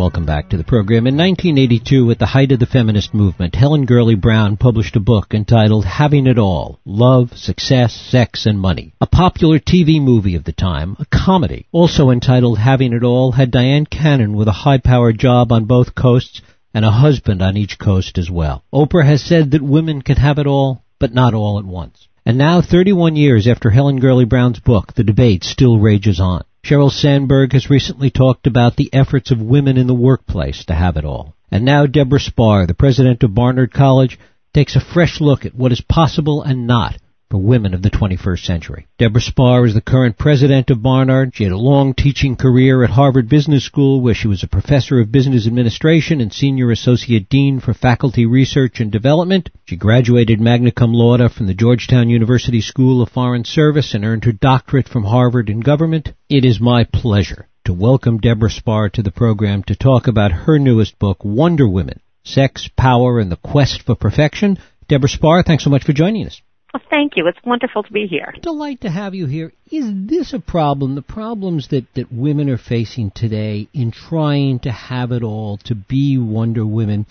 welcome 0.00 0.24
back 0.24 0.48
to 0.48 0.56
the 0.56 0.64
program. 0.64 1.06
In 1.06 1.14
1982, 1.14 2.10
at 2.10 2.18
the 2.18 2.24
height 2.24 2.52
of 2.52 2.58
the 2.58 2.64
feminist 2.64 3.12
movement, 3.12 3.54
Helen 3.54 3.84
Gurley 3.84 4.14
Brown 4.14 4.56
published 4.56 4.96
a 4.96 5.00
book 5.00 5.34
entitled 5.34 5.84
Having 5.84 6.26
It 6.26 6.38
All 6.38 6.80
Love, 6.86 7.36
Success, 7.36 7.92
Sex, 7.94 8.46
and 8.46 8.58
Money. 8.58 8.94
A 9.02 9.06
popular 9.06 9.58
TV 9.58 10.00
movie 10.00 10.36
of 10.36 10.44
the 10.44 10.52
time, 10.52 10.96
a 10.98 11.04
comedy, 11.04 11.66
also 11.70 12.08
entitled 12.08 12.58
Having 12.58 12.94
It 12.94 13.04
All, 13.04 13.32
had 13.32 13.50
Dyan 13.50 13.84
Cannon 13.84 14.34
with 14.34 14.48
a 14.48 14.62
high 14.64 14.78
powered 14.78 15.18
job 15.18 15.52
on 15.52 15.66
both 15.66 15.94
coasts 15.94 16.40
and 16.72 16.86
a 16.86 16.90
husband 16.90 17.42
on 17.42 17.58
each 17.58 17.78
coast 17.78 18.16
as 18.16 18.30
well. 18.30 18.64
Oprah 18.72 19.04
has 19.04 19.22
said 19.22 19.50
that 19.50 19.60
women 19.60 20.00
can 20.00 20.16
have 20.16 20.38
it 20.38 20.46
all, 20.46 20.82
but 20.98 21.12
not 21.12 21.34
all 21.34 21.58
at 21.58 21.66
once. 21.66 22.08
And 22.24 22.38
now, 22.38 22.62
31 22.62 23.16
years 23.16 23.46
after 23.46 23.68
Helen 23.68 24.00
Gurley 24.00 24.24
Brown's 24.24 24.60
book, 24.60 24.94
the 24.94 25.04
debate 25.04 25.44
still 25.44 25.78
rages 25.78 26.20
on. 26.20 26.44
Sheryl 26.62 26.90
Sandberg 26.90 27.52
has 27.54 27.70
recently 27.70 28.10
talked 28.10 28.46
about 28.46 28.76
the 28.76 28.92
efforts 28.92 29.30
of 29.30 29.40
women 29.40 29.76
in 29.76 29.86
the 29.86 29.94
workplace 29.94 30.64
to 30.66 30.74
have 30.74 30.96
it 30.96 31.04
all. 31.04 31.34
And 31.50 31.64
now 31.64 31.86
Deborah 31.86 32.20
Spar, 32.20 32.66
the 32.66 32.74
president 32.74 33.22
of 33.22 33.34
Barnard 33.34 33.72
College, 33.72 34.18
takes 34.52 34.76
a 34.76 34.80
fresh 34.80 35.20
look 35.20 35.46
at 35.46 35.54
what 35.54 35.72
is 35.72 35.80
possible 35.80 36.42
and 36.42 36.66
not 36.66 36.96
for 37.30 37.38
women 37.40 37.74
of 37.74 37.82
the 37.82 37.90
21st 37.90 38.44
century. 38.44 38.88
Deborah 38.98 39.20
Spar 39.20 39.64
is 39.64 39.72
the 39.72 39.80
current 39.80 40.18
president 40.18 40.68
of 40.68 40.82
Barnard. 40.82 41.30
She 41.32 41.44
had 41.44 41.52
a 41.52 41.56
long 41.56 41.94
teaching 41.94 42.34
career 42.34 42.82
at 42.82 42.90
Harvard 42.90 43.28
Business 43.28 43.64
School 43.64 44.00
where 44.00 44.14
she 44.14 44.26
was 44.26 44.42
a 44.42 44.48
professor 44.48 45.00
of 45.00 45.12
business 45.12 45.46
administration 45.46 46.20
and 46.20 46.32
senior 46.32 46.72
associate 46.72 47.28
dean 47.28 47.60
for 47.60 47.72
faculty 47.72 48.26
research 48.26 48.80
and 48.80 48.90
development. 48.90 49.48
She 49.66 49.76
graduated 49.76 50.40
magna 50.40 50.72
cum 50.72 50.92
laude 50.92 51.30
from 51.30 51.46
the 51.46 51.54
Georgetown 51.54 52.10
University 52.10 52.60
School 52.60 53.00
of 53.00 53.10
Foreign 53.10 53.44
Service 53.44 53.94
and 53.94 54.04
earned 54.04 54.24
her 54.24 54.32
doctorate 54.32 54.88
from 54.88 55.04
Harvard 55.04 55.48
in 55.48 55.60
government. 55.60 56.12
It 56.28 56.44
is 56.44 56.58
my 56.60 56.82
pleasure 56.82 57.46
to 57.64 57.72
welcome 57.72 58.18
Deborah 58.18 58.50
Spar 58.50 58.88
to 58.90 59.02
the 59.04 59.12
program 59.12 59.62
to 59.64 59.76
talk 59.76 60.08
about 60.08 60.32
her 60.32 60.58
newest 60.58 60.98
book, 60.98 61.24
Wonder 61.24 61.68
Women, 61.68 62.00
Sex, 62.24 62.68
Power, 62.76 63.20
and 63.20 63.30
the 63.30 63.36
Quest 63.36 63.82
for 63.82 63.94
Perfection. 63.94 64.58
Deborah 64.88 65.08
Spar, 65.08 65.44
thanks 65.44 65.62
so 65.62 65.70
much 65.70 65.84
for 65.84 65.92
joining 65.92 66.26
us. 66.26 66.42
Well, 66.72 66.82
thank 66.88 67.16
you. 67.16 67.26
It's 67.26 67.38
wonderful 67.44 67.82
to 67.82 67.92
be 67.92 68.06
here. 68.06 68.32
Delight 68.42 68.82
to 68.82 68.90
have 68.90 69.14
you 69.14 69.26
here. 69.26 69.52
Is 69.70 69.86
this 69.92 70.32
a 70.32 70.38
problem? 70.38 70.94
The 70.94 71.02
problems 71.02 71.68
that, 71.68 71.86
that 71.94 72.12
women 72.12 72.48
are 72.48 72.58
facing 72.58 73.10
today 73.10 73.68
in 73.74 73.90
trying 73.90 74.60
to 74.60 74.70
have 74.70 75.10
it 75.10 75.22
all, 75.22 75.58
to 75.64 75.74
be 75.74 76.16
Wonder 76.16 76.64
Women, 76.64 77.06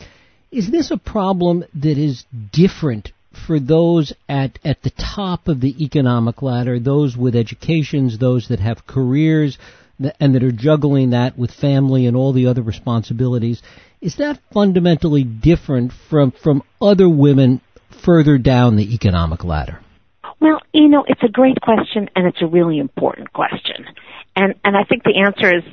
is 0.52 0.72
this 0.72 0.92
a 0.92 0.98
problem 0.98 1.66
that 1.76 1.98
is 1.98 2.24
different 2.52 3.12
for 3.46 3.60
those 3.60 4.14
at, 4.28 4.58
at 4.64 4.82
the 4.82 4.92
top 4.92 5.48
of 5.48 5.62
the 5.62 5.84
economic 5.84 6.42
ladder, 6.42 6.80
those 6.80 7.16
with 7.16 7.36
educations, 7.36 8.18
those 8.18 8.48
that 8.48 8.60
have 8.60 8.88
careers, 8.88 9.58
and 10.20 10.36
that 10.36 10.44
are 10.44 10.52
juggling 10.52 11.10
that 11.10 11.38
with 11.38 11.52
family 11.52 12.06
and 12.06 12.16
all 12.16 12.34
the 12.34 12.48
other 12.48 12.62
responsibilities? 12.62 13.62
Is 14.02 14.16
that 14.16 14.40
fundamentally 14.54 15.24
different 15.24 15.92
from, 16.10 16.32
from 16.32 16.64
other 16.82 17.10
women 17.10 17.62
further 17.90 18.38
down 18.38 18.76
the 18.76 18.94
economic 18.94 19.44
ladder? 19.44 19.80
Well, 20.40 20.62
you 20.74 20.88
know, 20.88 21.04
it's 21.08 21.24
a 21.24 21.28
great 21.28 21.60
question 21.62 22.10
and 22.16 22.28
it's 22.28 22.42
a 22.42 22.48
really 22.48 22.80
important 22.80 23.34
question. 23.34 23.86
And 24.36 24.56
and 24.64 24.78
I 24.78 24.84
think 24.84 25.04
the 25.04 25.22
answer 25.26 25.58
is 25.58 25.64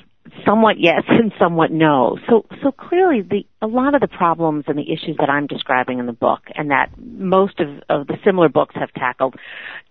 somewhat 0.45 0.77
yes 0.79 1.03
and 1.09 1.33
somewhat 1.39 1.71
no. 1.71 2.19
So 2.29 2.47
so 2.63 2.73
clearly 2.73 3.23
the 3.23 3.47
a 3.63 3.67
lot 3.67 3.95
of 3.95 4.01
the 4.01 4.09
problems 4.09 4.65
and 4.69 4.79
the 4.79 4.93
issues 4.93 5.17
that 5.19 5.31
I'm 5.31 5.47
describing 5.47 5.99
in 5.99 6.07
the 6.07 6.13
book 6.13 6.41
and 6.55 6.71
that 6.71 6.91
most 6.99 7.61
of, 7.61 7.69
of 7.89 8.07
the 8.07 8.17
similar 8.25 8.49
books 8.49 8.75
have 8.79 8.93
tackled, 8.93 9.35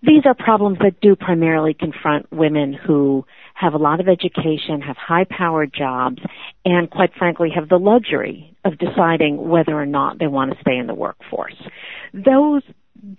these 0.01 0.23
are 0.25 0.33
problems 0.33 0.77
that 0.79 1.01
do 1.01 1.15
primarily 1.15 1.73
confront 1.73 2.31
women 2.31 2.73
who 2.73 3.25
have 3.53 3.73
a 3.73 3.77
lot 3.77 3.99
of 3.99 4.07
education, 4.07 4.81
have 4.81 4.97
high 4.97 5.25
powered 5.29 5.73
jobs, 5.73 6.21
and 6.63 6.89
quite 6.89 7.13
frankly 7.17 7.49
have 7.55 7.69
the 7.69 7.77
luxury 7.77 8.55
of 8.65 8.77
deciding 8.77 9.49
whether 9.49 9.73
or 9.73 9.85
not 9.85 10.19
they 10.19 10.27
want 10.27 10.51
to 10.51 10.57
stay 10.59 10.77
in 10.77 10.87
the 10.87 10.93
workforce. 10.93 11.55
Those 12.13 12.63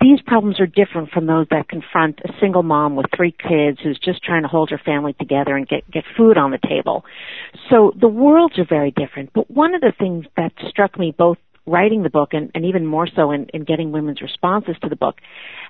these 0.01 0.21
problems 0.23 0.59
are 0.59 0.67
different 0.67 1.11
from 1.11 1.27
those 1.27 1.47
that 1.51 1.69
confront 1.69 2.21
a 2.21 2.33
single 2.41 2.63
mom 2.63 2.97
with 2.97 3.07
three 3.15 3.33
kids 3.33 3.79
who's 3.83 3.99
just 3.99 4.23
trying 4.23 4.43
to 4.43 4.49
hold 4.49 4.71
her 4.71 4.81
family 4.83 5.13
together 5.15 5.55
and 5.57 5.69
get 5.69 5.89
get 5.91 6.05
food 6.17 6.39
on 6.39 6.51
the 6.51 6.59
table. 6.59 7.05
So 7.71 7.93
the 7.99 8.09
worlds 8.09 8.59
are 8.59 8.67
very 8.67 8.91
different. 8.91 9.31
But 9.35 9.51
one 9.51 9.75
of 9.75 9.83
the 9.83 9.93
things 9.99 10.27
that 10.37 10.53
struck 10.69 10.99
me 10.99 11.15
both 11.17 11.39
writing 11.67 12.03
the 12.03 12.11
book 12.11 12.33
and, 12.33 12.51
and 12.55 12.65
even 12.65 12.87
more 12.87 13.07
so 13.07 13.33
in, 13.33 13.49
in 13.53 13.65
getting 13.65 13.93
women's 13.93 14.23
responses 14.23 14.77
to 14.83 14.89
the 14.89 14.97
book 14.97 15.17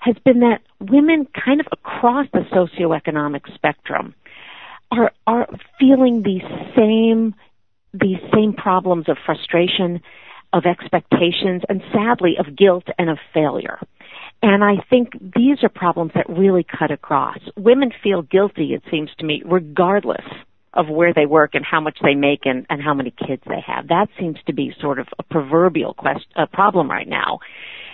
has 0.00 0.15
been 0.25 0.41
that 0.41 0.61
women 0.78 1.27
kind 1.44 1.61
of 1.61 1.67
across 1.73 2.27
the 2.33 2.41
socioeconomic 2.53 3.53
spectrum 3.55 4.15
are 4.93 5.12
are 5.27 5.49
feeling 5.81 6.23
these 6.23 6.43
same 6.77 7.34
these 7.93 8.19
same 8.33 8.53
problems 8.53 9.09
of 9.09 9.17
frustration, 9.25 10.00
of 10.53 10.65
expectations, 10.65 11.62
and 11.69 11.83
sadly 11.93 12.37
of 12.38 12.56
guilt 12.56 12.84
and 12.99 13.11
of 13.11 13.19
failure. 13.34 13.81
And 14.42 14.62
I 14.62 14.76
think 14.88 15.12
these 15.12 15.62
are 15.62 15.69
problems 15.69 16.12
that 16.14 16.28
really 16.28 16.64
cut 16.64 16.91
across. 16.91 17.38
Women 17.56 17.91
feel 18.02 18.22
guilty, 18.22 18.74
it 18.74 18.82
seems 18.91 19.10
to 19.19 19.24
me, 19.24 19.42
regardless 19.44 20.24
of 20.76 20.88
where 20.88 21.14
they 21.14 21.26
work 21.26 21.54
and 21.54 21.64
how 21.64 21.80
much 21.80 21.98
they 22.02 22.14
make 22.14 22.44
and, 22.44 22.66
and 22.69 22.82
how 22.82 22.92
many 22.92 23.10
kids 23.10 23.42
they 23.46 23.60
have. 23.66 23.88
That 23.88 24.08
seems 24.19 24.38
to 24.46 24.52
be 24.52 24.75
sort 24.80 24.98
of 24.98 25.08
a 25.19 25.22
proverbial 25.22 25.94
quest, 25.94 26.26
a 26.36 26.46
problem 26.46 26.91
right 26.91 27.08
now. 27.08 27.41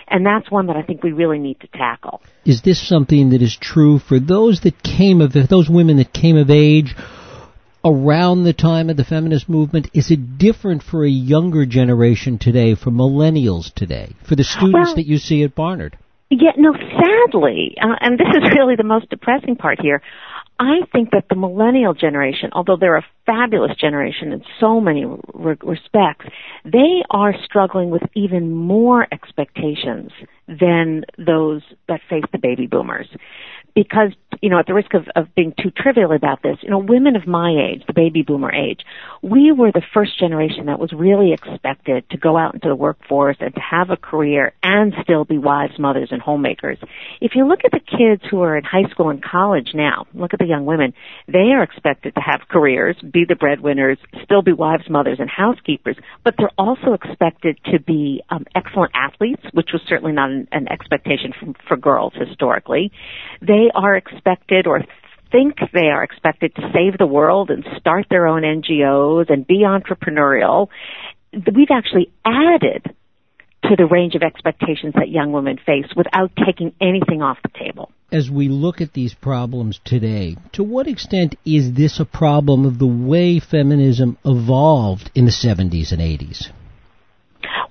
And 0.07 0.25
that's 0.25 0.51
one 0.51 0.67
that 0.67 0.75
I 0.75 0.83
think 0.83 1.01
we 1.01 1.13
really 1.13 1.39
need 1.39 1.61
to 1.61 1.67
tackle. 1.67 2.21
Is 2.45 2.61
this 2.61 2.85
something 2.85 3.29
that 3.29 3.41
is 3.41 3.57
true 3.59 3.99
for 3.99 4.19
those 4.19 4.61
that 4.61 4.83
came 4.83 5.21
of 5.21 5.31
those 5.31 5.69
women 5.69 5.97
that 5.97 6.13
came 6.13 6.35
of 6.35 6.49
age 6.49 6.93
around 7.85 8.43
the 8.43 8.53
time 8.53 8.89
of 8.89 8.97
the 8.97 9.05
feminist 9.05 9.47
movement? 9.47 9.89
Is 9.93 10.11
it 10.11 10.37
different 10.37 10.83
for 10.83 11.05
a 11.05 11.09
younger 11.09 11.65
generation 11.65 12.37
today, 12.37 12.75
for 12.75 12.91
millennials 12.91 13.73
today, 13.73 14.13
for 14.27 14.35
the 14.35 14.43
students 14.43 14.89
well, 14.89 14.95
that 14.95 15.07
you 15.07 15.17
see 15.17 15.43
at 15.43 15.55
Barnard? 15.55 15.97
Yeah, 16.35 16.53
no, 16.57 16.73
sadly, 16.73 17.75
uh, 17.79 17.95
and 18.01 18.17
this 18.17 18.27
is 18.35 18.43
really 18.57 18.75
the 18.75 18.83
most 18.83 19.09
depressing 19.09 19.55
part 19.55 19.79
here. 19.79 20.01
I 20.59 20.81
think 20.91 21.11
that 21.11 21.25
the 21.29 21.35
millennial 21.35 21.93
generation, 21.93 22.49
although 22.53 22.77
they're 22.79 22.97
a 22.97 23.05
fabulous 23.25 23.75
generation 23.77 24.31
in 24.31 24.43
so 24.59 24.79
many 24.79 25.05
re- 25.33 25.57
respects, 25.61 26.25
they 26.63 27.03
are 27.11 27.33
struggling 27.43 27.89
with 27.91 28.01
even 28.15 28.51
more 28.51 29.07
expectations 29.11 30.11
than 30.47 31.03
those 31.17 31.61
that 31.87 32.01
face 32.09 32.23
the 32.31 32.39
baby 32.39 32.65
boomers 32.67 33.07
because, 33.75 34.11
you 34.41 34.49
know, 34.49 34.59
at 34.59 34.67
the 34.67 34.73
risk 34.73 34.93
of, 34.93 35.07
of 35.15 35.33
being 35.35 35.53
too 35.61 35.71
trivial 35.71 36.11
about 36.11 36.43
this, 36.43 36.57
you 36.61 36.69
know, 36.69 36.77
women 36.77 37.15
of 37.15 37.25
my 37.25 37.49
age, 37.49 37.83
the 37.87 37.93
baby 37.93 38.21
boomer 38.21 38.51
age, 38.51 38.81
we 39.21 39.51
were 39.51 39.71
the 39.71 39.81
first 39.93 40.19
generation 40.19 40.67
that 40.67 40.79
was 40.79 40.91
really 40.93 41.33
expected 41.33 42.07
to 42.11 42.17
go 42.17 42.37
out 42.37 42.53
into 42.53 42.67
the 42.67 42.75
workforce 42.75 43.37
and 43.39 43.53
to 43.55 43.61
have 43.61 43.89
a 43.89 43.97
career 43.97 44.53
and 44.61 44.93
still 45.03 45.25
be 45.25 45.37
wives, 45.37 45.73
mothers, 45.79 46.09
and 46.11 46.21
homemakers. 46.21 46.77
If 47.21 47.31
you 47.35 47.47
look 47.47 47.61
at 47.65 47.71
the 47.71 47.79
kids 47.79 48.21
who 48.29 48.41
are 48.41 48.57
in 48.57 48.63
high 48.63 48.89
school 48.91 49.09
and 49.09 49.23
college 49.23 49.69
now, 49.73 50.05
look 50.13 50.33
at 50.33 50.39
the 50.39 50.45
young 50.45 50.65
women, 50.65 50.93
they 51.27 51.51
are 51.53 51.63
expected 51.63 52.13
to 52.15 52.21
have 52.21 52.41
careers, 52.49 52.95
be 53.01 53.25
the 53.27 53.35
breadwinners, 53.35 53.97
still 54.23 54.41
be 54.41 54.53
wives, 54.53 54.89
mothers, 54.89 55.17
and 55.19 55.29
housekeepers, 55.29 55.97
but 56.23 56.35
they're 56.37 56.51
also 56.57 56.93
expected 56.93 57.57
to 57.71 57.79
be 57.79 58.21
um, 58.29 58.45
excellent 58.55 58.91
athletes, 58.93 59.41
which 59.53 59.69
was 59.73 59.81
certainly 59.87 60.11
not 60.11 60.29
an, 60.29 60.47
an 60.51 60.67
expectation 60.71 61.33
from, 61.39 61.55
for 61.67 61.77
girls 61.77 62.13
historically. 62.15 62.91
They 63.41 63.62
they 63.63 63.71
are 63.73 63.95
expected 63.95 64.67
or 64.67 64.81
think 65.31 65.55
they 65.73 65.87
are 65.87 66.03
expected 66.03 66.53
to 66.55 66.61
save 66.73 66.97
the 66.97 67.07
world 67.07 67.49
and 67.49 67.65
start 67.77 68.05
their 68.09 68.27
own 68.27 68.43
NGOs 68.43 69.29
and 69.29 69.45
be 69.45 69.63
entrepreneurial. 69.65 70.67
We've 71.33 71.71
actually 71.71 72.11
added 72.23 72.93
to 73.63 73.75
the 73.77 73.85
range 73.85 74.13
of 74.15 74.21
expectations 74.21 74.93
that 74.95 75.09
young 75.09 75.31
women 75.31 75.57
face 75.65 75.87
without 75.95 76.31
taking 76.45 76.73
anything 76.81 77.21
off 77.21 77.37
the 77.41 77.49
table. 77.57 77.91
As 78.11 78.29
we 78.29 78.47
look 78.49 78.81
at 78.81 78.93
these 78.93 79.15
problems 79.15 79.79
today, 79.83 80.35
to 80.51 80.63
what 80.63 80.87
extent 80.87 81.35
is 81.45 81.73
this 81.73 81.99
a 81.99 82.05
problem 82.05 82.65
of 82.65 82.77
the 82.77 82.85
way 82.85 83.39
feminism 83.39 84.17
evolved 84.25 85.09
in 85.15 85.25
the 85.25 85.31
70s 85.31 85.91
and 85.91 86.01
80s? 86.01 86.49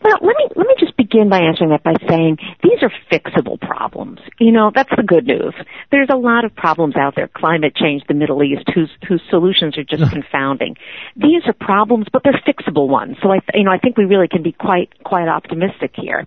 Well, 0.03 0.19
let 0.21 0.37
me 0.37 0.49
let 0.57 0.67
me 0.67 0.75
just 0.81 0.92
begin 1.13 1.29
by 1.29 1.41
answering 1.41 1.71
that 1.71 1.83
by 1.83 1.95
saying 2.09 2.39
these 2.63 2.83
are 2.83 2.93
fixable 3.11 3.61
problems. 3.61 4.19
You 4.39 4.53
know, 4.53 4.71
that's 4.75 4.91
the 4.97 5.03
good 5.03 5.27
news. 5.27 5.55
There's 5.91 6.09
a 6.13 6.17
lot 6.17 6.45
of 6.45 6.55
problems 6.55 6.97
out 6.97 7.15
there, 7.17 7.29
climate 7.29 7.75
change, 7.77 8.03
the 8.09 8.15
Middle 8.15 8.43
East, 8.43 8.65
whose 8.75 8.91
whose 9.07 9.23
solutions 9.31 9.77
are 9.79 9.85
just 9.85 10.11
confounding. 10.11 10.77
These 11.17 11.43
are 11.47 11.53
problems, 11.53 12.07
but 12.13 12.23
they're 12.25 12.41
fixable 12.47 12.89
ones. 12.89 13.17
So 13.23 13.31
I, 13.31 13.39
you 13.55 13.65
know, 13.65 13.71
I 13.71 13.79
think 13.79 13.97
we 13.97 14.05
really 14.05 14.29
can 14.29 14.43
be 14.43 14.53
quite 14.53 14.91
quite 15.05 15.29
optimistic 15.29 15.93
here. 15.95 16.27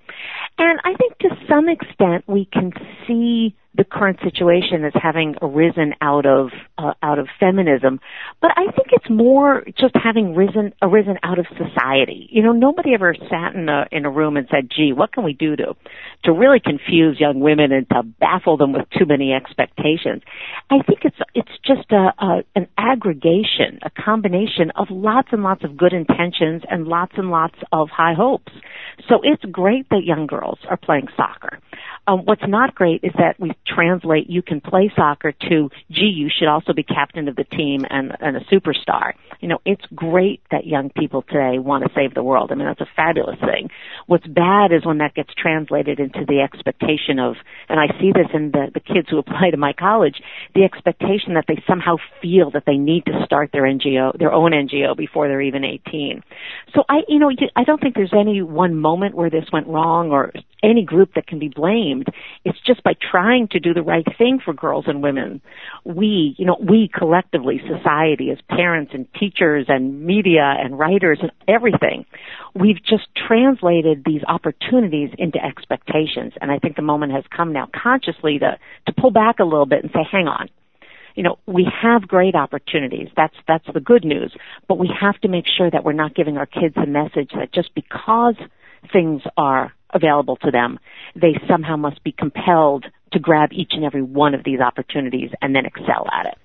And 0.58 0.80
I 0.84 0.94
think 0.96 1.18
to 1.20 1.30
some 1.50 1.68
extent 1.68 2.24
we 2.28 2.46
can 2.46 2.72
see 3.08 3.56
the 3.76 3.84
current 3.84 4.20
situation 4.24 4.86
as 4.86 4.94
having 4.96 5.36
arisen 5.42 5.94
out 6.02 6.26
of 6.26 6.50
uh, 6.78 6.94
out 7.02 7.20
of 7.20 7.28
feminism, 7.40 8.00
but 8.42 8.52
I 8.56 8.72
think 8.72 8.90
it's 8.92 9.10
more 9.10 9.64
just 9.78 9.94
having 9.96 10.36
risen 10.36 10.74
arisen 10.82 11.18
out 11.24 11.40
of 11.40 11.46
society. 11.58 12.28
You 12.32 12.44
know, 12.44 12.52
nobody 12.52 12.94
ever 12.94 13.16
sat 13.30 13.56
in 13.56 13.70
a 13.70 13.86
in 13.92 14.06
a 14.06 14.10
room 14.10 14.38
and 14.38 14.48
said, 14.50 14.70
"Gee, 14.76 14.94
what 14.94 15.12
can 15.12 15.24
we 15.24 15.34
do 15.34 15.56
to 15.56 15.76
to 16.26 16.32
really 16.32 16.60
confuse 16.60 17.20
young 17.20 17.40
women 17.40 17.72
and 17.72 17.88
to 17.90 18.04
baffle 18.04 18.58
them 18.58 18.74
with 18.74 18.86
too 18.98 19.06
many 19.06 19.34
expectations?" 19.34 20.22
I 20.70 20.80
think 20.86 21.00
it's 21.04 21.18
it's 21.34 21.52
just 21.66 21.92
a, 21.92 22.14
a 22.18 22.44
an 22.56 22.68
aggregation, 22.78 23.80
a 23.84 23.90
combination 23.90 24.72
of 24.76 24.88
lots 24.90 25.30
and 25.32 25.44
lots 25.44 25.64
of 25.64 25.78
good 25.78 25.94
intentions 25.94 26.64
and 26.70 26.88
lots 26.88 27.14
and 27.18 27.30
lots 27.30 27.56
of 27.72 27.90
high 27.90 28.14
hopes. 28.14 28.52
So 29.10 29.20
it's 29.24 29.44
great 29.52 29.90
that 29.90 30.04
young 30.04 30.28
girls 30.28 30.60
are 30.70 30.78
playing 30.78 31.08
soccer. 31.18 31.60
Um, 32.08 32.20
what's 32.26 32.48
not 32.48 32.76
great 32.76 33.04
is 33.04 33.12
that 33.18 33.40
we 33.40 33.52
translate 33.66 34.30
you 34.30 34.42
can 34.42 34.62
play 34.62 34.92
soccer 34.96 35.32
to, 35.32 35.70
gee, 35.90 36.14
you 36.16 36.30
should 36.30 36.48
also 36.48 36.74
be 36.74 36.84
captain 36.84 37.28
of 37.28 37.36
the 37.36 37.44
team 37.44 37.86
and, 37.90 38.16
and 38.20 38.38
a 38.38 38.42
superstar. 38.42 39.14
You 39.42 39.48
know, 39.48 39.60
it's 39.66 39.86
great 39.94 40.42
that 40.52 40.66
young 40.66 40.90
people 40.90 41.22
today 41.22 41.60
want 41.60 41.84
to 41.84 41.90
save 41.96 42.14
the 42.14 42.24
world. 42.24 42.52
I 42.52 42.56
mean, 42.56 42.68
that's 42.68 42.82
a 42.82 42.90
fabulous 42.96 43.40
thing. 43.40 43.70
What's 44.08 44.28
bad 44.28 44.72
is 44.72 44.86
when 44.86 45.00
that 45.00 45.16
gets 45.16 45.30
translated 45.38 46.00
into 46.00 46.26
the 46.28 46.42
expectation 46.42 47.20
of, 47.20 47.36
and 47.70 47.80
I 47.80 47.88
see 48.00 48.12
this 48.12 48.28
in 48.34 48.52
the, 48.52 48.72
the 48.74 48.80
kids 48.80 49.08
who 49.10 49.18
apply 49.18 49.52
to 49.52 49.58
my 49.58 49.74
college, 49.74 50.22
the 50.54 50.64
expectation 50.64 51.34
that 51.36 51.46
they 51.48 51.62
somehow 51.68 51.98
feel 52.22 52.52
that 52.52 52.64
they 52.66 52.78
need 52.78 53.06
to 53.06 53.24
start 53.26 53.50
their 53.52 53.64
NGO, 53.64 54.18
their 54.18 54.32
own 54.32 54.52
NGO 54.52 54.96
before 54.96 55.28
they're 55.28 55.42
even 55.42 55.64
18. 55.64 56.24
So 56.74 56.84
I, 56.90 57.02
you 57.08 57.20
know, 57.20 57.32
I 57.56 57.64
don't 57.64 57.82
think 57.82 57.96
there's 57.96 58.14
any 58.14 58.42
one 58.42 58.76
moment 58.76 59.16
where 59.16 59.30
this 59.30 59.46
went 59.52 59.68
wrong 59.68 60.12
or 60.12 60.32
any 60.64 60.84
group 60.84 61.14
that 61.16 61.28
can 61.28 61.40
be 61.40 61.50
blamed. 61.50 62.08
It's 62.44 62.60
just 62.66 62.84
by 62.84 62.94
trying 63.12 63.48
to 63.50 63.60
do 63.60 63.74
the 63.74 63.84
right 63.84 64.06
thing 64.18 64.40
for 64.44 64.54
girls 64.54 64.86
and 64.88 65.04
women. 65.04 65.42
We, 65.84 66.36
you 66.38 66.46
know, 66.46 66.58
we 66.60 66.90
collectively, 66.94 67.62
society 67.68 68.32
as 68.32 68.38
parents 68.50 68.92
and 68.94 69.08
teachers 69.14 69.25
and 69.68 70.06
media 70.06 70.56
and 70.58 70.78
writers 70.78 71.20
and 71.22 71.32
everything, 71.48 72.06
we've 72.54 72.84
just 72.84 73.08
translated 73.28 74.04
these 74.06 74.22
opportunities 74.28 75.10
into 75.18 75.44
expectations. 75.44 76.34
And 76.42 76.52
I 76.52 76.60
think 76.60 76.76
the 76.76 76.82
moment 76.82 77.14
has 77.14 77.24
come 77.36 77.54
now 77.54 77.68
consciously 77.74 78.40
to, 78.40 78.58
to 78.88 78.94
pull 78.94 79.12
back 79.12 79.40
a 79.40 79.44
little 79.44 79.66
bit 79.66 79.84
and 79.84 79.92
say, 79.92 80.06
hang 80.10 80.28
on 80.28 80.50
you 81.16 81.24
know, 81.24 81.40
we 81.46 81.66
have 81.82 82.08
great 82.08 82.36
opportunities. 82.36 83.08
That's, 83.16 83.36
that's 83.48 83.66
the 83.74 83.80
good 83.80 84.04
news. 84.04 84.36
But 84.68 84.78
we 84.78 84.90
have 85.00 85.20
to 85.22 85.28
make 85.28 85.46
sure 85.48 85.72
that 85.72 85.84
we're 85.84 85.94
not 85.94 86.14
giving 86.14 86.38
our 86.38 86.46
kids 86.46 86.76
a 86.76 86.86
message 86.86 87.32
that 87.36 87.54
just 87.54 87.74
because 87.74 88.36
things 88.92 89.22
are 89.38 89.74
available 89.94 90.36
to 90.38 90.52
them, 90.52 90.78
they 91.16 91.40
somehow 91.50 91.78
must 91.78 92.04
be 92.04 92.12
compelled 92.12 92.86
to 93.14 93.20
grab 93.20 93.54
each 93.54 93.72
and 93.72 93.86
every 93.86 94.02
one 94.02 94.34
of 94.34 94.44
these 94.44 94.60
opportunities 94.60 95.30
and 95.42 95.56
then 95.56 95.66
excel 95.66 96.06
at 96.12 96.26
it. 96.26 96.38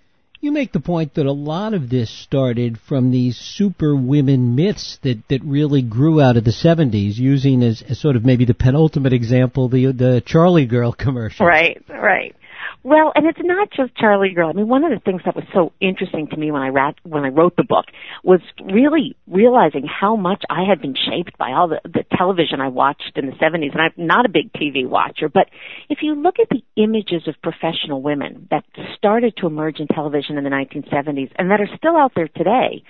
You 0.42 0.52
make 0.52 0.72
the 0.72 0.81
point 0.81 1.14
that 1.14 1.26
a 1.26 1.32
lot 1.32 1.75
of 1.75 1.90
this 1.90 2.08
started 2.08 2.78
from 2.88 3.10
these 3.10 3.37
super 3.37 3.94
women 3.94 4.54
myths 4.54 4.98
that, 5.02 5.19
that 5.28 5.44
really 5.44 5.82
grew 5.82 6.19
out 6.19 6.38
of 6.38 6.44
the 6.44 6.50
70s, 6.50 7.19
using 7.19 7.62
as, 7.62 7.82
as 7.87 8.00
sort 8.00 8.16
of 8.16 8.25
maybe 8.25 8.46
the 8.46 8.54
penultimate 8.54 9.12
example 9.12 9.69
the 9.69 9.92
the 9.92 10.22
Charlie 10.25 10.64
Girl 10.64 10.92
commercial. 10.98 11.44
Right, 11.44 11.82
right. 11.88 12.34
Well, 12.82 13.12
and 13.14 13.26
it's 13.26 13.38
not 13.42 13.70
just 13.70 13.94
Charlie 13.94 14.32
Girl. 14.32 14.48
I 14.48 14.52
mean, 14.54 14.68
one 14.68 14.84
of 14.84 14.90
the 14.90 15.00
things 15.00 15.20
that 15.26 15.36
was 15.36 15.44
so 15.52 15.72
interesting 15.80 16.28
to 16.28 16.36
me 16.36 16.50
when 16.50 16.62
I 16.62 16.68
rat, 16.68 16.94
when 17.02 17.24
I 17.24 17.28
wrote 17.28 17.54
the 17.56 17.62
book 17.62 17.84
was 18.24 18.40
really 18.64 19.16
realizing 19.26 19.86
how 19.86 20.16
much 20.16 20.44
I 20.48 20.64
had 20.66 20.80
been 20.80 20.94
shaped 20.94 21.36
by 21.36 21.52
all 21.52 21.68
the, 21.68 21.80
the 21.84 22.04
television 22.16 22.60
I 22.60 22.68
watched 22.68 23.12
in 23.16 23.26
the 23.26 23.32
70s. 23.32 23.72
And 23.72 23.82
I'm 23.82 23.92
not 23.98 24.24
a 24.24 24.30
big 24.30 24.50
TV 24.54 24.88
watcher, 24.88 25.28
but 25.28 25.48
if 25.90 25.98
you 26.00 26.14
look 26.14 26.36
at 26.40 26.48
the 26.48 26.62
images 26.76 27.28
of 27.28 27.34
professional 27.42 28.00
women 28.00 28.48
that 28.50 28.64
started 28.96 29.36
to 29.38 29.46
emerge 29.46 29.78
in 29.78 29.86
television 29.86 30.38
in 30.38 30.44
the 30.44 30.50
1970s 30.50 31.32
and 31.36 31.50
that 31.50 31.60
are 31.60 31.68
still 31.76 31.98
out 31.98 32.12
there 32.16 32.28
today, 32.28 32.82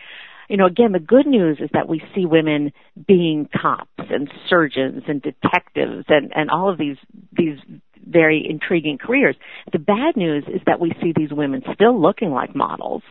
you 0.49 0.57
know, 0.57 0.67
again, 0.67 0.93
the 0.93 1.01
good 1.01 1.27
news 1.27 1.59
is 1.61 1.71
that 1.73 1.89
we 1.89 2.03
see 2.15 2.27
women 2.27 2.73
being 3.07 3.49
cops 3.61 3.89
and 3.99 4.31
surgeons 4.49 5.05
and 5.09 5.23
detectives 5.23 6.05
and, 6.09 6.33
and 6.35 6.51
all 6.51 6.71
of 6.71 6.79
these, 6.79 6.97
these 7.33 7.59
very 8.07 8.47
intriguing 8.49 8.99
careers. 8.99 9.37
The 9.73 9.79
bad 9.79 10.17
news 10.17 10.45
is 10.47 10.61
that 10.67 10.81
we 10.81 10.93
see 11.03 11.13
these 11.15 11.33
women 11.33 11.63
still 11.75 12.01
looking 12.01 12.31
like 12.31 12.55
models, 12.55 13.03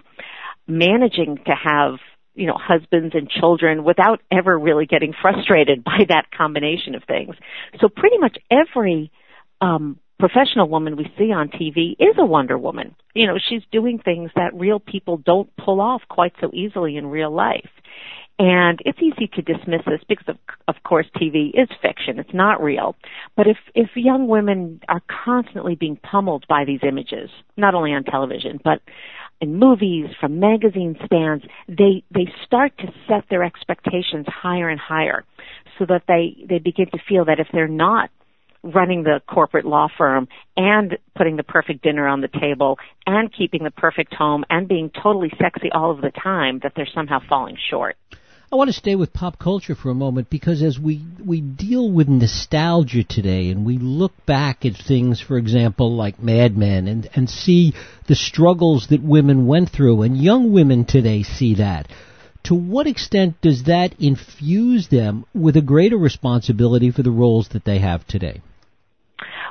managing 0.67 1.37
to 1.45 1.53
have 1.53 1.99
you 2.35 2.47
know, 2.47 2.57
husbands 2.57 3.13
and 3.15 3.29
children 3.29 3.83
without 3.83 4.21
ever 4.31 4.57
really 4.57 4.85
getting 4.85 5.13
frustrated 5.21 5.83
by 5.83 5.99
that 6.07 6.31
combination 6.35 6.95
of 6.95 7.03
things. 7.03 7.35
So 7.81 7.89
pretty 7.89 8.17
much 8.17 8.37
every 8.49 9.11
um, 9.61 9.99
professional 10.19 10.69
woman 10.69 10.95
we 10.95 11.11
see 11.17 11.31
on 11.31 11.49
TV 11.49 11.93
is 11.99 12.15
a 12.17 12.25
Wonder 12.25 12.57
Woman. 12.57 12.95
You 13.13 13.27
know, 13.27 13.37
she's 13.49 13.61
doing 13.71 13.99
things 13.99 14.31
that 14.35 14.53
real 14.53 14.79
people 14.79 15.17
don't 15.17 15.49
pull 15.57 15.81
off 15.81 16.01
quite 16.09 16.33
so 16.39 16.49
easily 16.53 16.97
in 16.97 17.07
real 17.07 17.31
life. 17.31 17.69
And 18.39 18.79
it's 18.85 18.99
easy 19.01 19.27
to 19.35 19.41
dismiss 19.41 19.81
this 19.85 19.99
because 20.07 20.29
of, 20.29 20.37
of 20.69 20.75
course 20.83 21.05
TV 21.17 21.49
is 21.49 21.67
fiction. 21.81 22.19
It's 22.19 22.33
not 22.33 22.63
real. 22.63 22.95
But 23.35 23.47
if, 23.47 23.57
if 23.75 23.89
young 23.95 24.29
women 24.29 24.79
are 24.87 25.01
constantly 25.25 25.75
being 25.75 25.97
pummeled 25.97 26.45
by 26.47 26.63
these 26.63 26.79
images, 26.87 27.29
not 27.57 27.75
only 27.75 27.91
on 27.91 28.05
television, 28.05 28.61
but 28.63 28.81
in 29.41 29.57
movies, 29.57 30.07
from 30.21 30.39
magazine 30.39 30.97
stands, 31.05 31.43
they, 31.67 32.03
they 32.11 32.31
start 32.45 32.77
to 32.77 32.87
set 33.09 33.25
their 33.29 33.43
expectations 33.43 34.25
higher 34.27 34.69
and 34.69 34.79
higher 34.79 35.25
so 35.77 35.85
that 35.85 36.03
they, 36.07 36.37
they 36.47 36.59
begin 36.59 36.85
to 36.91 36.99
feel 37.09 37.25
that 37.25 37.41
if 37.41 37.47
they're 37.51 37.67
not 37.67 38.09
running 38.63 39.03
the 39.03 39.21
corporate 39.27 39.65
law 39.65 39.87
firm 39.97 40.27
and 40.55 40.97
putting 41.15 41.35
the 41.35 41.43
perfect 41.43 41.81
dinner 41.81 42.07
on 42.07 42.21
the 42.21 42.27
table 42.27 42.77
and 43.05 43.33
keeping 43.33 43.63
the 43.63 43.71
perfect 43.71 44.13
home 44.13 44.43
and 44.49 44.67
being 44.67 44.89
totally 45.01 45.31
sexy 45.41 45.69
all 45.71 45.91
of 45.91 46.01
the 46.01 46.11
time 46.11 46.59
that 46.63 46.73
they're 46.75 46.89
somehow 46.93 47.19
falling 47.27 47.57
short. 47.69 47.95
I 48.51 48.55
want 48.55 48.69
to 48.69 48.73
stay 48.73 48.95
with 48.95 49.13
pop 49.13 49.37
culture 49.37 49.75
for 49.75 49.91
a 49.91 49.95
moment 49.95 50.31
because 50.31 50.63
as 50.63 50.79
we, 50.79 51.05
we 51.23 51.39
deal 51.39 51.91
with 51.91 52.09
nostalgia 52.09 53.03
today 53.03 53.51
and 53.51 53.63
we 53.63 53.77
look 53.77 54.25
back 54.25 54.65
at 54.65 54.73
things, 54.75 55.21
for 55.21 55.37
example, 55.37 55.95
like 55.95 56.19
Mad 56.19 56.57
Men 56.57 56.87
and, 56.87 57.07
and 57.13 57.29
see 57.29 57.75
the 58.07 58.15
struggles 58.15 58.87
that 58.87 59.03
women 59.03 59.45
went 59.45 59.69
through 59.69 60.01
and 60.01 60.17
young 60.17 60.51
women 60.51 60.85
today 60.85 61.21
see 61.21 61.55
that, 61.55 61.89
to 62.45 62.55
what 62.55 62.87
extent 62.87 63.39
does 63.41 63.65
that 63.65 63.93
infuse 63.99 64.87
them 64.87 65.25
with 65.35 65.55
a 65.55 65.61
greater 65.61 65.97
responsibility 65.97 66.89
for 66.89 67.03
the 67.03 67.11
roles 67.11 67.49
that 67.49 67.65
they 67.65 67.77
have 67.77 68.07
today? 68.07 68.41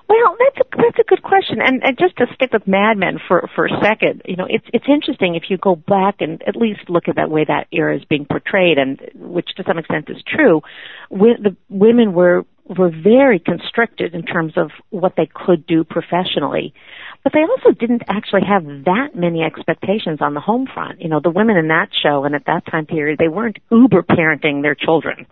Well, 0.09 0.37
that's 0.39 0.67
a 0.67 0.77
that's 0.77 0.99
a 0.99 1.05
good 1.07 1.23
question, 1.23 1.59
and, 1.63 1.83
and 1.85 1.99
just 1.99 2.17
to 2.17 2.27
stick 2.35 2.53
with 2.55 2.67
Mad 2.67 2.97
Men 2.97 3.19
for 3.29 3.49
for 3.55 3.67
a 3.67 3.81
second, 3.83 4.23
you 4.25 4.37
know, 4.37 4.47
it's 4.49 4.65
it's 4.73 4.87
interesting 4.89 5.35
if 5.35 5.45
you 5.51 5.59
go 5.59 5.77
back 5.77 6.17
and 6.21 6.43
at 6.47 6.57
least 6.57 6.89
look 6.89 7.09
at 7.09 7.17
that 7.17 7.31
way 7.31 7.45
that 7.47 7.67
era 7.73 7.95
is 7.95 8.05
being 8.07 8.25
portrayed, 8.25 8.79
and 8.79 9.01
which 9.15 9.51
to 9.57 9.65
some 9.67 9.77
extent 9.77 10.09
is 10.09 10.23
true. 10.27 10.63
the 11.11 11.55
women 11.69 12.15
were 12.15 12.45
were 12.69 12.91
very 12.91 13.39
constricted 13.39 14.15
in 14.15 14.23
terms 14.23 14.53
of 14.57 14.71
what 14.91 15.15
they 15.17 15.29
could 15.33 15.67
do 15.67 15.85
professionally. 15.85 16.75
But 17.25 17.33
they 17.33 17.41
also 17.41 17.71
didn't 17.79 18.03
actually 18.09 18.43
have 18.47 18.65
that 18.85 19.15
many 19.15 19.43
expectations 19.43 20.19
on 20.21 20.35
the 20.35 20.41
home 20.41 20.69
front. 20.73 21.01
You 21.01 21.09
know, 21.09 21.21
the 21.21 21.31
women 21.31 21.57
in 21.57 21.69
that 21.69 21.89
show 22.03 22.25
and 22.25 22.35
at 22.35 22.45
that 22.47 22.67
time 22.71 22.87
period, 22.87 23.19
they 23.19 23.29
weren't 23.29 23.59
uber 23.71 24.03
parenting 24.03 24.63
their 24.63 24.75
children. 24.75 25.27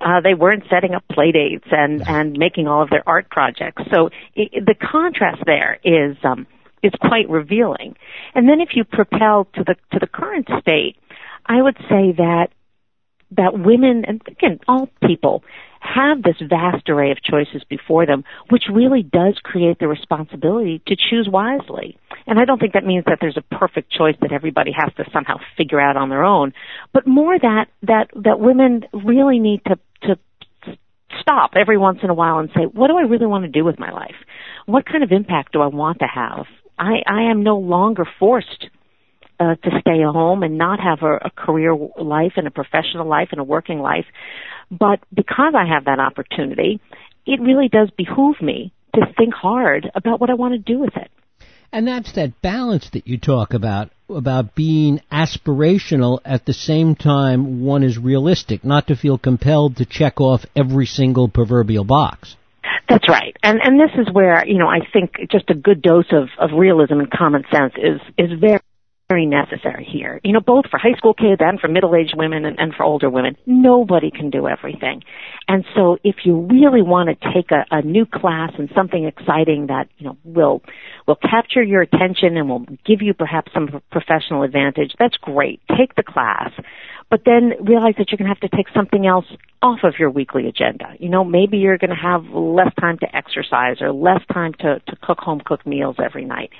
Uh, 0.00 0.20
they 0.20 0.34
weren't 0.34 0.64
setting 0.70 0.94
up 0.94 1.04
play 1.12 1.30
dates 1.30 1.66
and, 1.70 2.06
and 2.08 2.36
making 2.36 2.66
all 2.66 2.82
of 2.82 2.90
their 2.90 3.06
art 3.06 3.30
projects. 3.30 3.82
So 3.92 4.10
it, 4.34 4.64
the 4.64 4.74
contrast 4.74 5.42
there 5.46 5.78
is, 5.84 6.16
um, 6.24 6.46
is 6.82 6.92
quite 7.00 7.28
revealing. 7.28 7.96
And 8.34 8.48
then 8.48 8.60
if 8.60 8.70
you 8.74 8.84
propel 8.84 9.46
to 9.54 9.64
the, 9.64 9.76
to 9.92 9.98
the 9.98 10.06
current 10.06 10.48
state, 10.60 10.96
I 11.46 11.60
would 11.60 11.76
say 11.88 12.12
that 12.16 12.48
that 13.36 13.56
women 13.56 14.04
and 14.06 14.20
again 14.26 14.58
all 14.66 14.88
people 15.06 15.44
have 15.80 16.22
this 16.22 16.36
vast 16.48 16.88
array 16.88 17.10
of 17.10 17.22
choices 17.22 17.62
before 17.68 18.06
them, 18.06 18.24
which 18.50 18.64
really 18.72 19.02
does 19.02 19.38
create 19.42 19.78
the 19.78 19.88
responsibility 19.88 20.82
to 20.86 20.96
choose 20.96 21.28
wisely. 21.30 21.98
And 22.26 22.38
I 22.38 22.44
don't 22.44 22.58
think 22.58 22.74
that 22.74 22.84
means 22.84 23.04
that 23.06 23.18
there's 23.20 23.38
a 23.38 23.54
perfect 23.56 23.90
choice 23.90 24.16
that 24.20 24.32
everybody 24.32 24.72
has 24.72 24.92
to 24.94 25.10
somehow 25.12 25.38
figure 25.56 25.80
out 25.80 25.96
on 25.96 26.10
their 26.10 26.24
own, 26.24 26.52
but 26.92 27.06
more 27.06 27.38
that 27.38 27.66
that 27.82 28.10
that 28.14 28.38
women 28.38 28.84
really 28.92 29.38
need 29.38 29.62
to 29.66 29.78
to 30.02 30.16
stop 31.20 31.52
every 31.56 31.76
once 31.76 31.98
in 32.02 32.10
a 32.10 32.14
while 32.14 32.38
and 32.38 32.50
say, 32.54 32.62
what 32.62 32.88
do 32.88 32.96
I 32.96 33.02
really 33.02 33.26
want 33.26 33.44
to 33.44 33.50
do 33.50 33.64
with 33.64 33.78
my 33.78 33.90
life? 33.90 34.14
What 34.66 34.86
kind 34.86 35.02
of 35.02 35.12
impact 35.12 35.52
do 35.52 35.60
I 35.60 35.66
want 35.66 35.98
to 36.00 36.06
have? 36.06 36.46
I, 36.78 37.02
I 37.06 37.30
am 37.30 37.42
no 37.42 37.58
longer 37.58 38.06
forced 38.18 38.68
uh, 39.40 39.54
to 39.56 39.70
stay 39.80 40.02
at 40.02 40.12
home 40.12 40.42
and 40.42 40.58
not 40.58 40.78
have 40.80 41.02
a, 41.02 41.14
a 41.26 41.30
career 41.34 41.74
life 41.74 42.32
and 42.36 42.46
a 42.46 42.50
professional 42.50 43.08
life 43.08 43.28
and 43.32 43.40
a 43.40 43.44
working 43.44 43.80
life. 43.80 44.04
But 44.70 45.00
because 45.12 45.54
I 45.56 45.66
have 45.66 45.86
that 45.86 45.98
opportunity, 45.98 46.80
it 47.26 47.40
really 47.40 47.68
does 47.68 47.90
behoove 47.96 48.40
me 48.42 48.72
to 48.94 49.00
think 49.16 49.34
hard 49.34 49.90
about 49.94 50.20
what 50.20 50.30
I 50.30 50.34
want 50.34 50.52
to 50.54 50.58
do 50.58 50.78
with 50.78 50.96
it. 50.96 51.10
And 51.72 51.86
that's 51.86 52.12
that 52.12 52.42
balance 52.42 52.90
that 52.90 53.06
you 53.06 53.16
talk 53.16 53.54
about, 53.54 53.90
about 54.08 54.54
being 54.56 55.00
aspirational 55.10 56.18
at 56.24 56.44
the 56.44 56.52
same 56.52 56.96
time 56.96 57.62
one 57.64 57.84
is 57.84 57.96
realistic, 57.96 58.64
not 58.64 58.88
to 58.88 58.96
feel 58.96 59.18
compelled 59.18 59.76
to 59.76 59.86
check 59.86 60.20
off 60.20 60.44
every 60.56 60.86
single 60.86 61.28
proverbial 61.28 61.84
box. 61.84 62.36
That's 62.88 63.08
right. 63.08 63.36
And 63.42 63.60
and 63.62 63.78
this 63.78 63.90
is 63.96 64.12
where, 64.12 64.44
you 64.46 64.58
know, 64.58 64.66
I 64.66 64.80
think 64.92 65.12
just 65.30 65.48
a 65.48 65.54
good 65.54 65.80
dose 65.80 66.12
of, 66.12 66.28
of 66.38 66.58
realism 66.58 66.94
and 66.94 67.10
common 67.10 67.44
sense 67.52 67.74
is 67.76 68.00
is 68.18 68.38
very 68.38 68.58
very 69.10 69.26
necessary 69.26 69.84
here. 69.84 70.20
You 70.22 70.32
know, 70.32 70.40
both 70.40 70.66
for 70.70 70.78
high 70.78 70.94
school 70.96 71.14
kids 71.14 71.40
and 71.40 71.58
for 71.58 71.66
middle-aged 71.66 72.14
women 72.16 72.44
and, 72.44 72.58
and 72.60 72.72
for 72.72 72.84
older 72.84 73.10
women. 73.10 73.36
Nobody 73.44 74.12
can 74.12 74.30
do 74.30 74.46
everything. 74.46 75.02
And 75.48 75.64
so 75.74 75.98
if 76.04 76.24
you 76.24 76.46
really 76.48 76.80
want 76.80 77.08
to 77.10 77.32
take 77.34 77.50
a, 77.50 77.66
a 77.72 77.82
new 77.82 78.06
class 78.06 78.52
and 78.56 78.70
something 78.74 79.04
exciting 79.04 79.66
that, 79.66 79.88
you 79.98 80.06
know, 80.06 80.16
will, 80.22 80.62
will 81.08 81.16
capture 81.16 81.62
your 81.62 81.82
attention 81.82 82.36
and 82.36 82.48
will 82.48 82.66
give 82.86 83.02
you 83.02 83.12
perhaps 83.12 83.52
some 83.52 83.82
professional 83.90 84.44
advantage, 84.44 84.94
that's 84.96 85.16
great. 85.16 85.60
Take 85.76 85.96
the 85.96 86.04
class 86.04 86.52
but 87.10 87.22
then 87.26 87.54
realize 87.60 87.94
that 87.98 88.10
you're 88.10 88.18
going 88.18 88.32
to 88.32 88.34
have 88.40 88.48
to 88.48 88.56
take 88.56 88.68
something 88.72 89.04
else 89.04 89.26
off 89.62 89.80
of 89.82 89.94
your 89.98 90.10
weekly 90.10 90.46
agenda. 90.46 90.94
You 90.98 91.08
know, 91.08 91.24
maybe 91.24 91.58
you're 91.58 91.76
going 91.76 91.90
to 91.90 91.96
have 91.96 92.24
less 92.26 92.72
time 92.80 92.98
to 92.98 93.16
exercise 93.16 93.82
or 93.82 93.92
less 93.92 94.20
time 94.32 94.54
to, 94.60 94.78
to 94.78 94.96
cook 95.02 95.18
home 95.18 95.40
cooked 95.44 95.66
meals 95.66 95.96
every 96.02 96.24
night. 96.24 96.50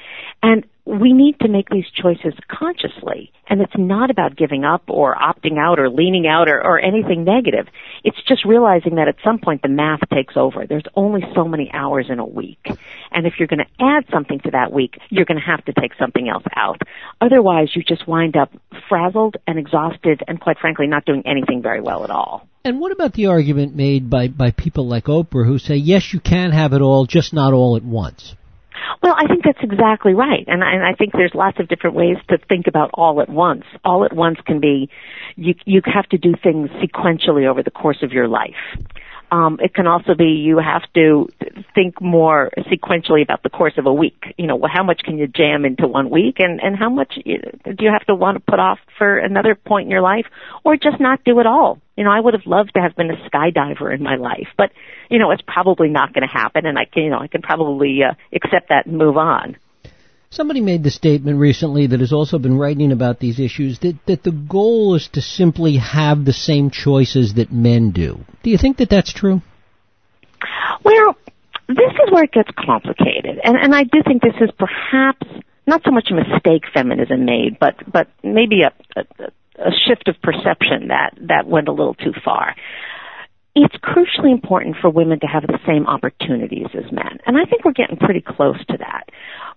And 0.42 0.66
we 0.84 1.12
need 1.12 1.38
to 1.40 1.48
make 1.48 1.68
these 1.68 1.84
choices 1.94 2.34
consciously. 2.48 3.32
And 3.48 3.60
it's 3.60 3.76
not 3.76 4.10
about 4.10 4.36
giving 4.36 4.64
up 4.64 4.84
or 4.88 5.14
opting 5.14 5.58
out 5.58 5.78
or 5.78 5.90
leaning 5.90 6.26
out 6.26 6.48
or, 6.48 6.62
or 6.62 6.80
anything 6.80 7.24
negative. 7.24 7.66
It's 8.04 8.20
just 8.26 8.44
realizing 8.44 8.94
that 8.96 9.08
at 9.08 9.16
some 9.24 9.38
point 9.38 9.62
the 9.62 9.68
math 9.68 10.00
takes 10.12 10.36
over. 10.36 10.66
There's 10.66 10.84
only 10.94 11.22
so 11.34 11.44
many 11.44 11.70
hours 11.72 12.06
in 12.08 12.18
a 12.18 12.26
week. 12.26 12.66
And 13.10 13.26
if 13.26 13.34
you're 13.38 13.48
going 13.48 13.64
to 13.64 13.84
add 13.84 14.04
something 14.12 14.40
to 14.40 14.50
that 14.52 14.72
week, 14.72 14.98
you're 15.10 15.24
going 15.24 15.40
to 15.40 15.46
have 15.46 15.64
to 15.66 15.72
take 15.72 15.92
something 15.98 16.28
else 16.28 16.44
out. 16.56 16.80
Otherwise, 17.20 17.70
you 17.74 17.82
just 17.82 18.06
wind 18.06 18.36
up 18.36 18.52
frazzled 18.88 19.36
and 19.46 19.58
exhausted 19.58 20.22
and 20.26 20.40
quite 20.40 20.58
frankly 20.58 20.86
not 20.86 21.04
doing 21.04 21.22
anything 21.26 21.62
very 21.62 21.80
well 21.80 22.04
at 22.04 22.10
all. 22.10 22.46
And 22.64 22.78
what 22.78 22.92
about 22.92 23.14
the 23.14 23.26
argument 23.26 23.74
made 23.74 24.10
by, 24.10 24.28
by 24.28 24.50
people 24.50 24.86
like 24.86 25.04
Oprah 25.04 25.46
who 25.46 25.58
say, 25.58 25.76
yes, 25.76 26.12
you 26.12 26.20
can 26.20 26.50
have 26.50 26.72
it 26.72 26.82
all, 26.82 27.06
just 27.06 27.32
not 27.32 27.52
all 27.52 27.76
at 27.76 27.82
once? 27.82 28.34
Well, 29.02 29.14
I 29.16 29.26
think 29.26 29.44
that's 29.44 29.62
exactly 29.62 30.12
right. 30.12 30.44
And 30.46 30.62
I, 30.62 30.72
and 30.72 30.84
I 30.84 30.92
think 30.92 31.12
there's 31.12 31.32
lots 31.34 31.58
of 31.58 31.68
different 31.68 31.96
ways 31.96 32.16
to 32.28 32.38
think 32.48 32.66
about 32.66 32.90
all 32.92 33.22
at 33.22 33.30
once. 33.30 33.64
All 33.82 34.04
at 34.04 34.12
once 34.14 34.38
can 34.44 34.60
be, 34.60 34.90
you, 35.36 35.54
you 35.64 35.80
have 35.86 36.06
to 36.10 36.18
do 36.18 36.34
things 36.42 36.68
sequentially 36.82 37.48
over 37.48 37.62
the 37.62 37.70
course 37.70 38.02
of 38.02 38.12
your 38.12 38.28
life. 38.28 38.50
Um, 39.32 39.58
it 39.62 39.74
can 39.74 39.86
also 39.86 40.14
be 40.14 40.24
you 40.24 40.58
have 40.58 40.82
to 40.94 41.28
think 41.74 42.00
more 42.00 42.50
sequentially 42.70 43.22
about 43.22 43.42
the 43.42 43.48
course 43.48 43.74
of 43.78 43.86
a 43.86 43.92
week. 43.92 44.34
You 44.36 44.46
know, 44.46 44.60
how 44.72 44.82
much 44.82 45.02
can 45.04 45.18
you 45.18 45.28
jam 45.28 45.64
into 45.64 45.86
one 45.86 46.10
week, 46.10 46.36
and 46.38 46.60
and 46.60 46.76
how 46.76 46.90
much 46.90 47.14
do 47.14 47.22
you 47.24 47.90
have 47.90 48.04
to 48.06 48.14
want 48.14 48.36
to 48.36 48.40
put 48.40 48.58
off 48.58 48.78
for 48.98 49.18
another 49.18 49.54
point 49.54 49.86
in 49.86 49.90
your 49.90 50.00
life, 50.00 50.26
or 50.64 50.76
just 50.76 50.98
not 51.00 51.22
do 51.24 51.38
it 51.38 51.46
all? 51.46 51.78
You 51.96 52.04
know, 52.04 52.10
I 52.10 52.18
would 52.18 52.34
have 52.34 52.46
loved 52.46 52.72
to 52.74 52.80
have 52.80 52.96
been 52.96 53.10
a 53.10 53.28
skydiver 53.28 53.94
in 53.94 54.02
my 54.02 54.16
life, 54.16 54.48
but 54.56 54.72
you 55.08 55.18
know, 55.18 55.30
it's 55.30 55.42
probably 55.46 55.88
not 55.88 56.12
going 56.12 56.26
to 56.26 56.32
happen, 56.32 56.66
and 56.66 56.78
I 56.78 56.84
can 56.86 57.04
you 57.04 57.10
know 57.10 57.20
I 57.20 57.28
can 57.28 57.42
probably 57.42 58.02
uh, 58.02 58.14
accept 58.32 58.70
that 58.70 58.86
and 58.86 58.98
move 58.98 59.16
on. 59.16 59.56
Somebody 60.32 60.60
made 60.60 60.84
the 60.84 60.92
statement 60.92 61.40
recently 61.40 61.88
that 61.88 61.98
has 61.98 62.12
also 62.12 62.38
been 62.38 62.56
writing 62.56 62.92
about 62.92 63.18
these 63.18 63.40
issues 63.40 63.80
that, 63.80 63.96
that 64.06 64.22
the 64.22 64.30
goal 64.30 64.94
is 64.94 65.08
to 65.14 65.20
simply 65.20 65.78
have 65.78 66.24
the 66.24 66.32
same 66.32 66.70
choices 66.70 67.34
that 67.34 67.50
men 67.50 67.90
do. 67.90 68.20
Do 68.44 68.50
you 68.50 68.56
think 68.56 68.76
that 68.76 68.90
that's 68.90 69.12
true? 69.12 69.42
Well, 70.84 71.16
this 71.66 71.78
is 72.06 72.12
where 72.12 72.22
it 72.22 72.30
gets 72.30 72.50
complicated, 72.56 73.40
and, 73.42 73.56
and 73.56 73.74
I 73.74 73.82
do 73.82 74.02
think 74.06 74.22
this 74.22 74.40
is 74.40 74.50
perhaps 74.56 75.26
not 75.66 75.82
so 75.84 75.90
much 75.90 76.10
a 76.12 76.14
mistake 76.14 76.62
feminism 76.72 77.24
made, 77.24 77.58
but 77.58 77.74
but 77.90 78.06
maybe 78.22 78.62
a, 78.62 78.72
a, 78.96 79.02
a 79.58 79.70
shift 79.84 80.06
of 80.06 80.14
perception 80.22 80.88
that 80.88 81.10
that 81.22 81.48
went 81.48 81.66
a 81.66 81.72
little 81.72 81.94
too 81.94 82.12
far 82.24 82.54
it's 83.54 83.74
crucially 83.76 84.30
important 84.30 84.76
for 84.80 84.90
women 84.90 85.18
to 85.20 85.26
have 85.26 85.42
the 85.42 85.58
same 85.66 85.86
opportunities 85.86 86.68
as 86.74 86.90
men. 86.92 87.18
And 87.26 87.36
I 87.36 87.44
think 87.48 87.64
we're 87.64 87.72
getting 87.72 87.96
pretty 87.96 88.22
close 88.26 88.64
to 88.66 88.76
that. 88.78 89.08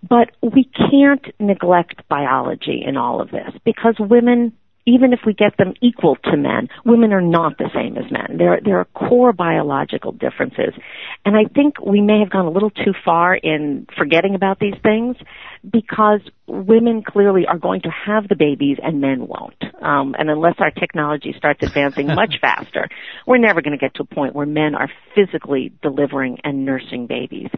But 0.07 0.31
we 0.41 0.69
can't 0.75 1.25
neglect 1.39 2.01
biology 2.09 2.83
in 2.85 2.97
all 2.97 3.21
of 3.21 3.31
this 3.31 3.51
because 3.63 3.95
women 3.99 4.53
even 4.85 5.13
if 5.13 5.21
we 5.25 5.33
get 5.33 5.57
them 5.57 5.73
equal 5.81 6.17
to 6.25 6.35
men, 6.35 6.67
women 6.85 7.13
are 7.13 7.21
not 7.21 7.57
the 7.57 7.69
same 7.73 7.97
as 7.97 8.11
men. 8.11 8.37
There, 8.37 8.59
there 8.63 8.79
are 8.79 8.85
core 8.85 9.31
biological 9.31 10.11
differences. 10.11 10.73
And 11.25 11.37
I 11.37 11.45
think 11.53 11.79
we 11.79 12.01
may 12.01 12.19
have 12.19 12.29
gone 12.29 12.45
a 12.45 12.51
little 12.51 12.69
too 12.69 12.93
far 13.05 13.35
in 13.35 13.87
forgetting 13.97 14.35
about 14.35 14.59
these 14.59 14.75
things 14.83 15.15
because 15.69 16.19
women 16.47 17.03
clearly 17.03 17.45
are 17.47 17.57
going 17.57 17.81
to 17.81 17.89
have 17.89 18.27
the 18.27 18.35
babies 18.35 18.77
and 18.83 18.99
men 18.99 19.27
won't. 19.27 19.63
Um, 19.81 20.15
and 20.19 20.29
unless 20.29 20.55
our 20.59 20.71
technology 20.71 21.33
starts 21.37 21.63
advancing 21.63 22.07
much 22.15 22.35
faster, 22.41 22.89
we're 23.25 23.37
never 23.37 23.61
going 23.61 23.77
to 23.77 23.77
get 23.77 23.95
to 23.95 24.03
a 24.03 24.15
point 24.15 24.35
where 24.35 24.45
men 24.45 24.75
are 24.75 24.89
physically 25.15 25.71
delivering 25.81 26.39
and 26.43 26.65
nursing 26.65 27.07
babies. 27.07 27.49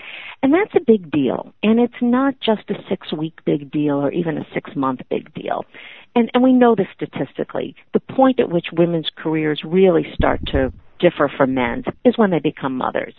And 0.44 0.54
that's 0.54 0.76
a 0.76 0.86
big 0.86 1.10
deal. 1.10 1.54
And 1.64 1.80
it's 1.80 2.02
not 2.02 2.36
just 2.40 2.70
a 2.70 2.76
six 2.88 3.12
week 3.12 3.40
big 3.46 3.72
deal 3.72 3.96
or 3.96 4.12
even 4.12 4.38
a 4.38 4.46
six 4.54 4.76
month 4.76 5.02
big 5.10 5.34
deal 5.34 5.66
and, 6.16 6.32
and 6.34 6.44
we 6.44 6.54
know 6.54 6.76
this 6.76 6.88
statistically, 6.96 7.76
the 7.94 8.00
point 8.00 8.40
at 8.40 8.50
which 8.50 8.68
women's 8.72 9.10
careers 9.16 9.62
really 9.66 10.06
start 10.14 10.40
to 10.48 10.72
differ 11.00 11.30
from 11.36 11.54
men's 11.54 11.86
is 12.06 12.18
when 12.18 12.32
they 12.32 12.40
become 12.40 12.78
mothers. 12.78 13.14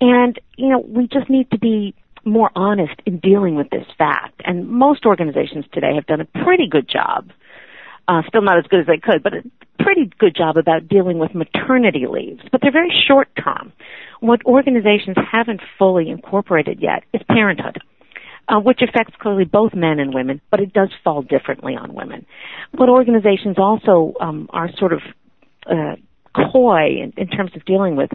And, 0.00 0.38
you 0.56 0.68
know, 0.68 0.80
we 0.80 1.06
just 1.06 1.30
need 1.30 1.50
to 1.52 1.58
be 1.58 1.94
more 2.24 2.50
honest 2.54 2.94
in 3.06 3.18
dealing 3.18 3.54
with 3.54 3.70
this 3.70 3.86
fact. 3.96 4.40
And 4.44 4.68
most 4.68 5.06
organizations 5.06 5.64
today 5.72 5.94
have 5.94 6.06
done 6.06 6.20
a 6.20 6.44
pretty 6.44 6.68
good 6.68 6.88
job, 6.88 7.30
uh, 8.08 8.22
still 8.26 8.42
not 8.42 8.58
as 8.58 8.64
good 8.68 8.80
as 8.80 8.86
they 8.86 8.98
could, 8.98 9.22
but 9.22 9.34
a 9.34 9.42
pretty 9.82 10.10
good 10.18 10.34
job 10.34 10.56
about 10.56 10.88
dealing 10.88 11.18
with 11.18 11.34
maternity 11.34 12.06
leaves. 12.08 12.42
But 12.50 12.60
they're 12.60 12.72
very 12.72 12.92
short 13.06 13.28
term. 13.42 13.72
What 14.20 14.44
organizations 14.46 15.16
haven't 15.30 15.60
fully 15.78 16.10
incorporated 16.10 16.80
yet 16.80 17.04
is 17.12 17.22
parenthood 17.28 17.80
uh, 18.52 18.60
which 18.60 18.82
affects 18.82 19.14
clearly 19.18 19.44
both 19.44 19.72
men 19.74 19.98
and 19.98 20.12
women, 20.12 20.40
but 20.50 20.60
it 20.60 20.72
does 20.72 20.90
fall 21.02 21.22
differently 21.22 21.74
on 21.74 21.94
women. 21.94 22.26
What 22.72 22.90
organizations 22.90 23.56
also 23.58 24.14
um, 24.20 24.48
are 24.50 24.68
sort 24.76 24.92
of 24.92 25.00
uh, 25.66 25.96
coy 26.52 27.00
in, 27.02 27.12
in, 27.16 27.28
terms 27.28 27.52
of 27.56 27.64
dealing 27.64 27.96
with 27.96 28.10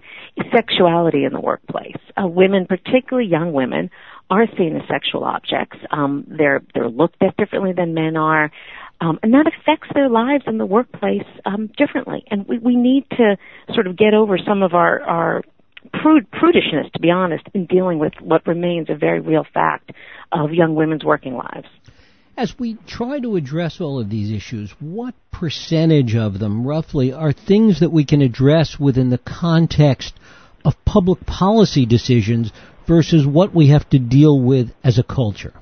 sexuality 0.53 1.24
in 1.24 1.34
the 1.34 1.39
workplace. 1.39 1.98
Uh, 2.15 2.27
women, 2.27 2.67
particularly 2.67 3.27
young 3.27 3.51
women, 3.53 3.89
are 4.29 4.46
seen 4.58 4.75
as 4.75 4.88
sexual 4.88 5.24
objects. 5.24 5.77
Um, 5.91 6.25
they're 6.27 6.62
they're 6.74 6.89
looked 6.89 7.22
at 7.22 7.36
differently 7.38 7.74
than 7.74 7.94
men 7.94 8.15
are. 8.15 8.51
Um, 9.00 9.20
and 9.22 9.34
that 9.34 9.46
affects 9.46 9.89
their 9.94 10.10
lives 10.10 10.44
in 10.48 10.58
the 10.58 10.65
workplace 10.65 11.27
um, 11.46 11.70
differently. 11.77 12.24
And 12.32 12.48
we, 12.48 12.58
we 12.58 12.75
need 12.75 13.06
to 13.12 13.38
sort 13.74 13.86
of 13.86 13.96
get 13.96 14.15
over 14.15 14.39
some 14.39 14.63
of 14.63 14.74
our, 14.74 15.01
our 15.01 15.44
prude, 15.88 16.29
prudishness, 16.32 16.91
to 16.94 17.00
be 17.00 17.12
honest, 17.12 17.44
in 17.53 17.65
dealing 17.65 18.00
with 18.00 18.13
what 18.22 18.46
remains 18.48 18.89
a 18.89 18.96
very 18.96 19.20
real 19.20 19.46
fact 19.53 19.91
of 20.32 20.51
young 20.53 20.75
women's 20.75 21.03
working 21.03 21.36
lives. 21.36 21.67
As 22.38 22.53
we 22.60 22.77
try 22.86 23.20
to 23.20 23.36
address 23.36 23.82
all 23.82 24.00
of 24.00 24.10
these 24.10 24.32
issues, 24.32 24.72
what 24.79 25.15
percentage 25.32 26.15
of 26.15 26.38
them, 26.38 26.65
roughly, 26.65 27.12
are 27.12 27.34
things 27.34 27.79
that 27.79 27.91
we 27.91 28.06
can 28.06 28.22
address 28.22 28.79
within 28.79 29.10
the 29.10 29.17
context 29.17 30.13
of 30.63 30.74
public 30.86 31.25
policy 31.25 31.86
decisions 31.86 32.51
versus 32.88 33.25
what 33.25 33.56
we 33.56 33.70
have 33.70 33.89
to 33.89 34.00
deal 34.00 34.39
with 34.39 34.70
as 34.84 35.00
a 35.00 35.03
culture? 35.03 35.53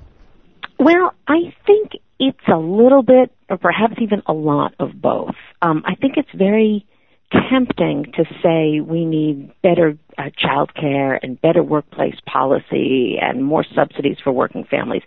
Well, 0.77 1.13
I 1.27 1.53
think 1.65 1.91
it's 2.19 2.47
a 2.47 2.57
little 2.57 3.03
bit, 3.03 3.31
or 3.49 3.57
perhaps 3.57 3.95
even 4.01 4.21
a 4.25 4.33
lot 4.33 4.75
of 4.79 5.01
both. 5.01 5.35
Um, 5.61 5.83
I 5.85 5.95
think 5.95 6.17
it's 6.17 6.29
very 6.33 6.85
tempting 7.31 8.13
to 8.15 8.25
say 8.43 8.79
we 8.81 9.05
need 9.05 9.51
better 9.61 9.97
uh, 10.17 10.29
child 10.37 10.73
care 10.73 11.19
and 11.21 11.39
better 11.41 11.63
workplace 11.63 12.15
policy 12.25 13.17
and 13.21 13.43
more 13.43 13.65
subsidies 13.75 14.17
for 14.23 14.31
working 14.31 14.63
families. 14.63 15.03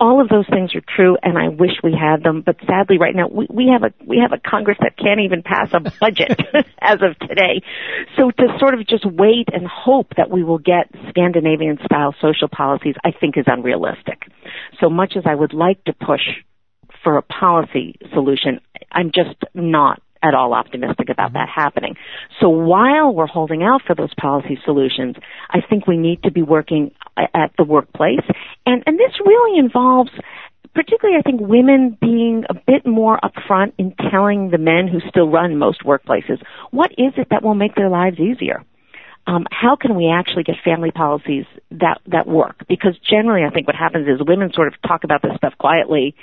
All 0.00 0.20
of 0.20 0.28
those 0.28 0.46
things 0.48 0.74
are 0.74 0.82
true 0.96 1.16
and 1.22 1.38
I 1.38 1.48
wish 1.48 1.72
we 1.82 1.92
had 1.92 2.22
them, 2.22 2.42
but 2.44 2.56
sadly 2.66 2.98
right 2.98 3.14
now 3.14 3.28
we, 3.28 3.46
we 3.50 3.68
have 3.72 3.82
a 3.82 3.92
we 4.06 4.18
have 4.18 4.32
a 4.32 4.38
Congress 4.38 4.78
that 4.80 4.96
can't 4.96 5.20
even 5.20 5.42
pass 5.42 5.70
a 5.72 5.80
budget 6.00 6.40
as 6.80 6.98
of 7.02 7.18
today. 7.28 7.62
So 8.16 8.30
to 8.30 8.58
sort 8.58 8.74
of 8.74 8.86
just 8.86 9.04
wait 9.04 9.48
and 9.52 9.66
hope 9.66 10.14
that 10.16 10.30
we 10.30 10.44
will 10.44 10.58
get 10.58 10.90
Scandinavian 11.10 11.78
style 11.84 12.14
social 12.20 12.48
policies 12.48 12.94
I 13.04 13.12
think 13.12 13.36
is 13.36 13.44
unrealistic. 13.46 14.22
So 14.80 14.88
much 14.88 15.14
as 15.16 15.24
I 15.26 15.34
would 15.34 15.52
like 15.52 15.82
to 15.84 15.92
push 15.92 16.22
for 17.02 17.16
a 17.16 17.22
policy 17.22 17.96
solution, 18.12 18.60
I'm 18.92 19.10
just 19.12 19.36
not 19.54 20.02
at 20.22 20.34
all 20.34 20.52
optimistic 20.54 21.08
about 21.08 21.32
that 21.34 21.48
happening. 21.48 21.94
So 22.40 22.48
while 22.48 23.12
we're 23.12 23.26
holding 23.26 23.62
out 23.62 23.82
for 23.86 23.94
those 23.94 24.12
policy 24.14 24.58
solutions, 24.64 25.16
I 25.50 25.60
think 25.60 25.86
we 25.86 25.96
need 25.96 26.22
to 26.24 26.30
be 26.30 26.42
working 26.42 26.92
at 27.16 27.52
the 27.56 27.64
workplace. 27.64 28.24
And, 28.66 28.82
and 28.86 28.98
this 28.98 29.12
really 29.24 29.58
involves 29.58 30.10
particularly 30.74 31.18
I 31.18 31.22
think 31.22 31.40
women 31.40 31.96
being 32.00 32.44
a 32.48 32.54
bit 32.54 32.86
more 32.86 33.18
upfront 33.24 33.72
in 33.78 33.94
telling 34.10 34.50
the 34.50 34.58
men 34.58 34.86
who 34.86 35.00
still 35.08 35.28
run 35.28 35.56
most 35.56 35.82
workplaces 35.82 36.40
what 36.70 36.92
is 36.92 37.14
it 37.16 37.28
that 37.30 37.42
will 37.42 37.54
make 37.54 37.74
their 37.74 37.88
lives 37.88 38.18
easier. 38.20 38.62
Um, 39.26 39.44
how 39.50 39.76
can 39.76 39.94
we 39.94 40.08
actually 40.08 40.42
get 40.42 40.56
family 40.64 40.90
policies 40.90 41.44
that 41.70 42.00
that 42.06 42.26
work? 42.26 42.64
Because 42.66 42.96
generally, 42.98 43.44
I 43.44 43.50
think 43.50 43.66
what 43.66 43.76
happens 43.76 44.08
is 44.08 44.26
women 44.26 44.50
sort 44.54 44.68
of 44.68 44.80
talk 44.80 45.04
about 45.04 45.20
this 45.20 45.32
stuff 45.36 45.52
quietly, 45.58 46.14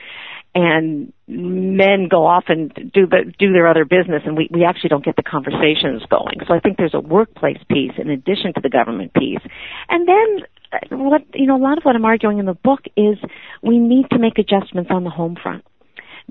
and 0.55 1.11
men 1.27 2.07
go 2.09 2.25
off 2.25 2.45
and 2.47 2.73
do 2.73 3.05
the, 3.05 3.31
do 3.37 3.51
their 3.51 3.67
other 3.67 3.83
business 3.83 4.23
and 4.25 4.37
we, 4.37 4.47
we 4.49 4.63
actually 4.63 4.89
don't 4.89 5.03
get 5.03 5.17
the 5.17 5.23
conversations 5.23 6.01
going. 6.09 6.39
So 6.47 6.53
I 6.53 6.61
think 6.61 6.77
there's 6.77 6.93
a 6.93 6.99
workplace 6.99 7.57
piece 7.69 7.91
in 7.97 8.09
addition 8.09 8.53
to 8.55 8.61
the 8.61 8.69
government 8.69 9.13
piece. 9.13 9.41
And 9.89 10.07
then 10.07 10.45
uh, 10.71 10.95
what, 10.95 11.23
you 11.33 11.45
know, 11.45 11.57
a 11.57 11.61
lot 11.61 11.77
of 11.77 11.83
what 11.83 11.95
I'm 11.95 12.05
arguing 12.05 12.39
in 12.39 12.45
the 12.45 12.53
book 12.53 12.79
is 12.95 13.17
we 13.61 13.79
need 13.79 14.09
to 14.11 14.17
make 14.17 14.39
adjustments 14.39 14.89
on 14.93 15.03
the 15.03 15.09
home 15.09 15.35
front 15.41 15.65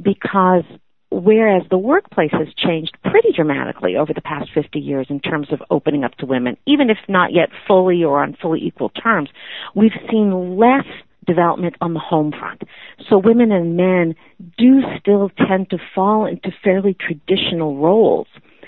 because 0.01 0.65
whereas 1.11 1.63
the 1.71 1.79
workplace 1.79 2.33
has 2.33 2.49
changed 2.57 2.97
pretty 3.03 3.29
dramatically 3.37 3.97
over 3.97 4.15
the 4.15 4.23
past 4.23 4.49
50 4.55 4.79
years 4.79 5.07
in 5.11 5.21
terms 5.21 5.49
of 5.53 5.61
opening 5.71 6.03
up 6.03 6.15
to 6.17 6.27
women, 6.27 6.57
even 6.67 6.89
if 6.89 6.99
not 7.09 7.33
yet 7.33 7.51
fully 7.69 8.03
or 8.03 8.23
on 8.23 8.37
fully 8.41 8.61
equal 8.63 8.89
terms, 8.89 9.29
we've 9.75 9.93
seen 10.11 10.57
less 10.59 10.87
development 11.27 11.77
on 11.81 11.95
the 11.95 12.01
home 12.01 12.33
front. 12.33 12.63
So 13.09 13.19
women 13.19 13.53
and 13.53 13.77
men 13.77 14.15
do 14.59 14.83
still 15.01 15.31
tend 15.49 15.71
to 15.71 15.79
fall 15.95 16.27
into 16.27 16.51
fairly 16.63 16.95
traditional 16.95 17.77
roles 17.77 18.27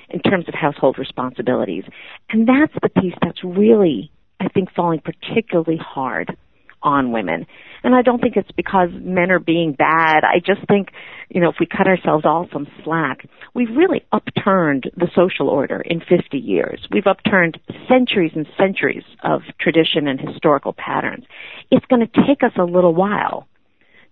in 0.09 0.21
terms 0.21 0.47
of 0.49 0.55
household 0.55 0.99
responsibilities. 0.99 1.85
And 2.31 2.49
that's 2.49 2.73
the 2.83 2.89
piece 2.89 3.15
that's 3.23 3.43
really, 3.45 4.11
I 4.41 4.49
think, 4.49 4.71
falling 4.75 5.01
particularly 5.01 5.79
hard 5.79 6.37
on 6.83 7.13
women. 7.13 7.47
And 7.83 7.95
I 7.95 8.03
don't 8.03 8.21
think 8.21 8.37
it's 8.37 8.51
because 8.53 8.89
men 8.93 9.31
are 9.31 9.39
being 9.39 9.73
bad. 9.73 10.25
I 10.25 10.39
just 10.45 10.67
think, 10.67 10.89
you 11.29 11.41
know, 11.41 11.51
if 11.51 11.57
we 11.61 11.67
cut 11.67 11.87
ourselves 11.87 12.25
all 12.25 12.49
some 12.53 12.67
slack, 12.83 13.29
we've 13.55 13.75
really 13.77 14.05
upturned 14.13 14.91
the 14.97 15.09
social 15.15 15.49
order 15.49 15.81
in 15.81 16.01
50 16.01 16.37
years. 16.37 16.87
We've 16.91 17.07
upturned 17.07 17.59
centuries 17.89 18.33
and 18.35 18.47
centuries 18.59 19.05
of 19.23 19.43
tradition 19.61 20.09
and 20.09 20.21
historical 20.21 20.73
patterns. 20.73 21.25
It's 21.71 21.87
going 21.87 22.07
to 22.07 22.27
take 22.27 22.43
us 22.43 22.53
a 22.59 22.65
little 22.65 22.95
while 22.95 23.47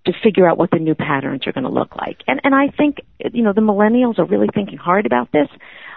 to 0.06 0.12
figure 0.22 0.48
out 0.48 0.58
what 0.58 0.70
the 0.70 0.78
new 0.78 0.94
patterns 0.94 1.46
are 1.46 1.52
going 1.52 1.64
to 1.64 1.70
look 1.70 1.96
like. 1.96 2.18
And 2.26 2.40
and 2.44 2.54
I 2.54 2.68
think 2.76 2.98
you 3.32 3.42
know 3.42 3.52
the 3.52 3.60
millennials 3.60 4.18
are 4.18 4.26
really 4.26 4.48
thinking 4.54 4.78
hard 4.78 5.06
about 5.06 5.32
this. 5.32 5.48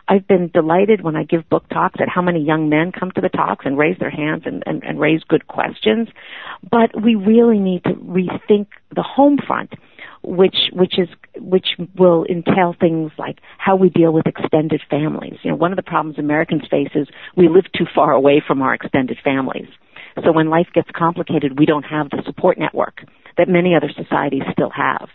I've 0.08 0.28
been 0.28 0.50
delighted 0.54 1.02
when 1.02 1.16
I 1.16 1.24
give 1.24 1.50
book 1.50 1.68
talks 1.70 2.00
at 2.02 2.08
how 2.08 2.22
many 2.22 2.40
young 2.40 2.70
men 2.70 2.92
come 2.98 3.12
to 3.12 3.22
the 3.22 3.30
talks 3.30 3.66
and 3.66 3.78
raise 3.78 3.98
their 4.00 4.10
hands 4.10 4.44
and, 4.46 4.64
and, 4.66 4.84
and 4.84 5.00
raise 5.00 5.22
good 5.28 5.48
questions. 5.48 6.08
But 6.70 7.02
we 7.02 7.16
really 7.16 7.60
need 7.60 7.84
to 7.84 7.94
rethink 7.94 8.68
the 8.96 9.04
home 9.04 9.38
front, 9.46 9.74
which 10.24 10.56
which 10.72 10.98
is 10.98 11.10
which 11.38 11.68
will 11.98 12.26
entail 12.30 12.74
things 12.80 13.12
like 13.18 13.40
how 13.58 13.76
we 13.76 13.90
deal 13.90 14.14
with 14.14 14.28
extended 14.28 14.82
families. 14.90 15.40
You 15.44 15.52
know, 15.52 15.58
one 15.58 15.72
of 15.74 15.78
the 15.78 15.84
problems 15.84 16.18
Americans 16.18 16.64
face 16.70 16.92
is 16.96 17.08
we 17.36 17.50
live 17.50 17.66
too 17.78 17.86
far 17.94 18.14
away 18.14 18.42
from 18.46 18.62
our 18.62 18.74
extended 18.74 19.18
families. 19.24 19.68
So 20.24 20.32
when 20.32 20.50
life 20.50 20.68
gets 20.74 20.90
complicated, 20.96 21.60
we 21.60 21.66
don't 21.66 21.84
have 21.84 22.10
the 22.10 22.24
support 22.26 22.58
network 22.58 23.04
that 23.38 23.48
many 23.48 23.76
other 23.76 23.92
societies 23.96 24.42
still 24.52 24.72
have. 24.72 25.10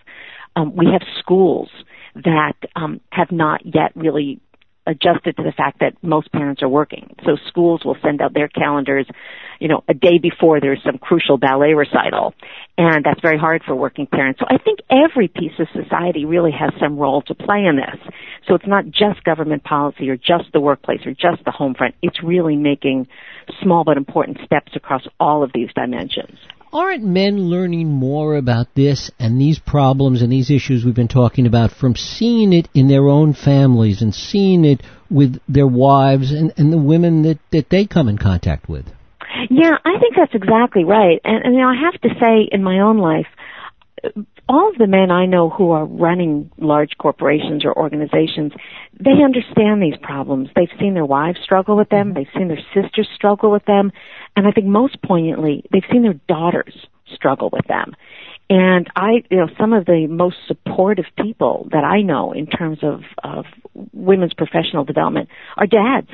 Um, 0.55 0.77
we 0.77 0.87
have 0.93 1.03
schools 1.19 1.71
that 2.15 2.55
um, 2.77 3.01
have 3.11 3.33
not 3.33 3.63
yet 3.65 3.91
really 3.97 4.41
adjusted 4.87 5.37
to 5.37 5.43
the 5.43 5.53
fact 5.53 5.81
that 5.81 5.95
most 6.03 6.31
parents 6.33 6.63
are 6.63 6.69
working. 6.69 7.15
So 7.25 7.37
schools 7.49 7.85
will 7.85 7.97
send 8.03 8.21
out 8.21 8.35
their 8.35 8.49
calendars, 8.49 9.07
you 9.61 9.69
know, 9.69 9.85
a 9.89 9.95
day 9.95 10.19
before 10.19 10.61
there's 10.61 10.83
some 10.85 10.99
crucial 10.99 11.39
ballet 11.39 11.75
recital. 11.75 12.35
And 12.77 13.05
that's 13.05 13.21
very 13.21 13.39
hard 13.39 13.63
for 13.65 13.75
working 13.75 14.07
parents. 14.07 14.41
So 14.41 14.47
I 14.49 14.59
think 14.59 14.81
every 14.91 15.29
piece 15.29 15.53
of 15.59 15.69
society 15.73 16.25
really 16.25 16.53
has 16.53 16.73
some 16.81 16.99
role 16.99 17.23
to 17.23 17.35
play 17.35 17.65
in 17.65 17.77
this. 17.77 18.13
So 18.49 18.55
it's 18.55 18.67
not 18.67 18.87
just 18.87 19.23
government 19.25 19.63
policy 19.65 20.11
or 20.11 20.17
just 20.17 20.53
the 20.53 20.61
workplace 20.61 21.07
or 21.07 21.13
just 21.13 21.45
the 21.45 21.53
home 21.53 21.75
front. 21.75 21.95
It's 22.03 22.23
really 22.23 22.57
making 22.57 23.07
small 23.63 23.85
but 23.85 23.97
important 23.97 24.39
steps 24.45 24.73
across 24.75 25.03
all 25.21 25.43
of 25.43 25.53
these 25.55 25.69
dimensions 25.75 26.39
aren't 26.73 27.05
men 27.05 27.39
learning 27.39 27.89
more 27.89 28.37
about 28.37 28.67
this 28.75 29.11
and 29.19 29.41
these 29.41 29.59
problems 29.59 30.23
and 30.23 30.33
these 30.33 30.51
issues 30.51 30.85
we've 30.85 30.95
been 30.95 31.09
talking 31.09 31.47
about 31.47 31.71
from 31.71 31.95
seeing 31.95 32.53
it 32.53 32.69
in 32.75 32.89
their 32.89 33.09
own 33.09 33.35
families 33.35 34.03
and 34.03 34.15
seeing 34.15 34.65
it 34.65 34.83
with 35.11 35.39
their 35.49 35.67
wives 35.67 36.33
and, 36.33 36.53
and 36.57 36.73
the 36.73 36.79
women 36.79 37.23
that, 37.23 37.39
that 37.51 37.69
they 37.71 37.87
come 37.87 38.09
in 38.09 38.17
contact 38.19 38.69
with? 38.69 38.87
Yeah, 39.51 39.77
I 39.85 39.99
think 40.01 40.15
that's 40.17 40.35
exactly 40.35 40.85
right. 40.85 41.21
And, 41.25 41.45
and 41.45 41.55
you 41.55 41.61
know, 41.61 41.69
I 41.69 41.77
have 41.81 42.01
to 42.01 42.09
say 42.21 42.49
in 42.51 42.63
my 42.63 42.81
own 42.81 42.99
life, 42.99 43.27
all 44.49 44.71
of 44.71 44.79
the 44.79 44.87
men 44.87 45.11
I 45.11 45.27
know 45.27 45.49
who 45.51 45.71
are 45.71 45.85
running 45.85 46.51
large 46.59 46.93
corporations 46.99 47.65
or 47.65 47.77
organizations, 47.77 48.53
they 48.99 49.23
understand 49.25 49.81
these 49.81 49.99
problems. 50.03 50.49
They've 50.55 50.69
seen 50.81 50.95
their 50.95 51.05
wives 51.05 51.39
struggle 51.43 51.77
with 51.77 51.89
them. 51.89 52.15
They've 52.15 52.27
seen 52.37 52.49
their 52.49 52.61
sisters 52.75 53.09
struggle 53.15 53.51
with 53.51 53.65
them. 53.67 53.93
And 54.37 54.47
I 54.47 54.51
think 54.51 54.67
most 54.67 55.01
poignantly, 55.03 55.65
they've 55.73 55.83
seen 55.91 56.03
their 56.03 56.21
daughters 56.29 56.75
struggle 57.15 57.51
with 57.53 57.67
them. 57.69 57.95
And 58.51 58.89
I, 58.97 59.23
you 59.31 59.39
know, 59.39 59.49
some 59.59 59.73
of 59.73 59.87
the 59.87 60.07
most 60.09 60.37
supportive 60.47 61.07
people 61.17 61.69
that 61.71 61.85
I 61.85 62.03
know 62.03 62.33
in 62.33 62.47
terms 62.47 62.79
of, 62.83 63.01
of 63.23 63.45
women's 63.93 64.35
professional 64.35 64.85
development 64.85 65.29
are 65.57 65.67
dads 65.67 66.11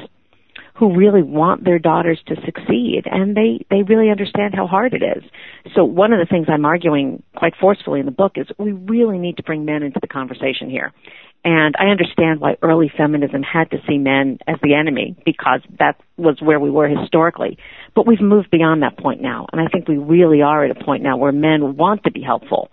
who 0.79 0.97
really 0.97 1.23
want 1.23 1.65
their 1.65 1.81
daughters 1.81 2.21
to 2.27 2.37
succeed 2.45 3.03
and 3.07 3.37
they 3.37 3.67
they 3.69 3.83
really 3.83 4.11
understand 4.11 4.55
how 4.55 4.67
hard 4.67 4.95
it 4.95 5.03
is. 5.03 5.25
So 5.75 5.85
one 5.85 6.13
of 6.13 6.21
the 6.21 6.27
things 6.27 6.47
i'm 6.49 6.65
arguing 6.65 7.23
quite 7.37 7.55
forcefully 7.61 7.99
in 8.01 8.07
the 8.07 8.13
book 8.13 8.33
is 8.37 8.47
we 8.59 8.73
really 8.73 9.19
need 9.19 9.39
to 9.39 9.43
bring 9.43 9.65
men 9.65 9.83
into 9.83 9.99
the 10.01 10.07
conversation 10.07 10.71
here. 10.71 10.93
And 11.45 11.75
i 11.81 11.87
understand 11.87 12.41
why 12.41 12.57
early 12.63 12.93
feminism 12.97 13.43
had 13.43 13.73
to 13.73 13.79
see 13.89 13.99
men 13.99 14.39
as 14.47 14.57
the 14.63 14.75
enemy 14.75 15.17
because 15.25 15.61
that 15.81 16.01
was 16.17 16.41
where 16.41 16.61
we 16.61 16.71
were 16.71 16.89
historically. 16.89 17.59
But 17.97 18.07
we've 18.07 18.21
moved 18.21 18.51
beyond 18.51 18.83
that 18.83 18.97
point 18.99 19.21
now 19.21 19.47
and 19.53 19.61
i 19.61 19.67
think 19.67 19.89
we 19.89 19.99
really 19.99 20.43
are 20.43 20.65
at 20.65 20.71
a 20.71 20.85
point 20.85 21.03
now 21.03 21.17
where 21.17 21.33
men 21.33 21.77
want 21.77 22.05
to 22.05 22.13
be 22.13 22.23
helpful. 22.23 22.71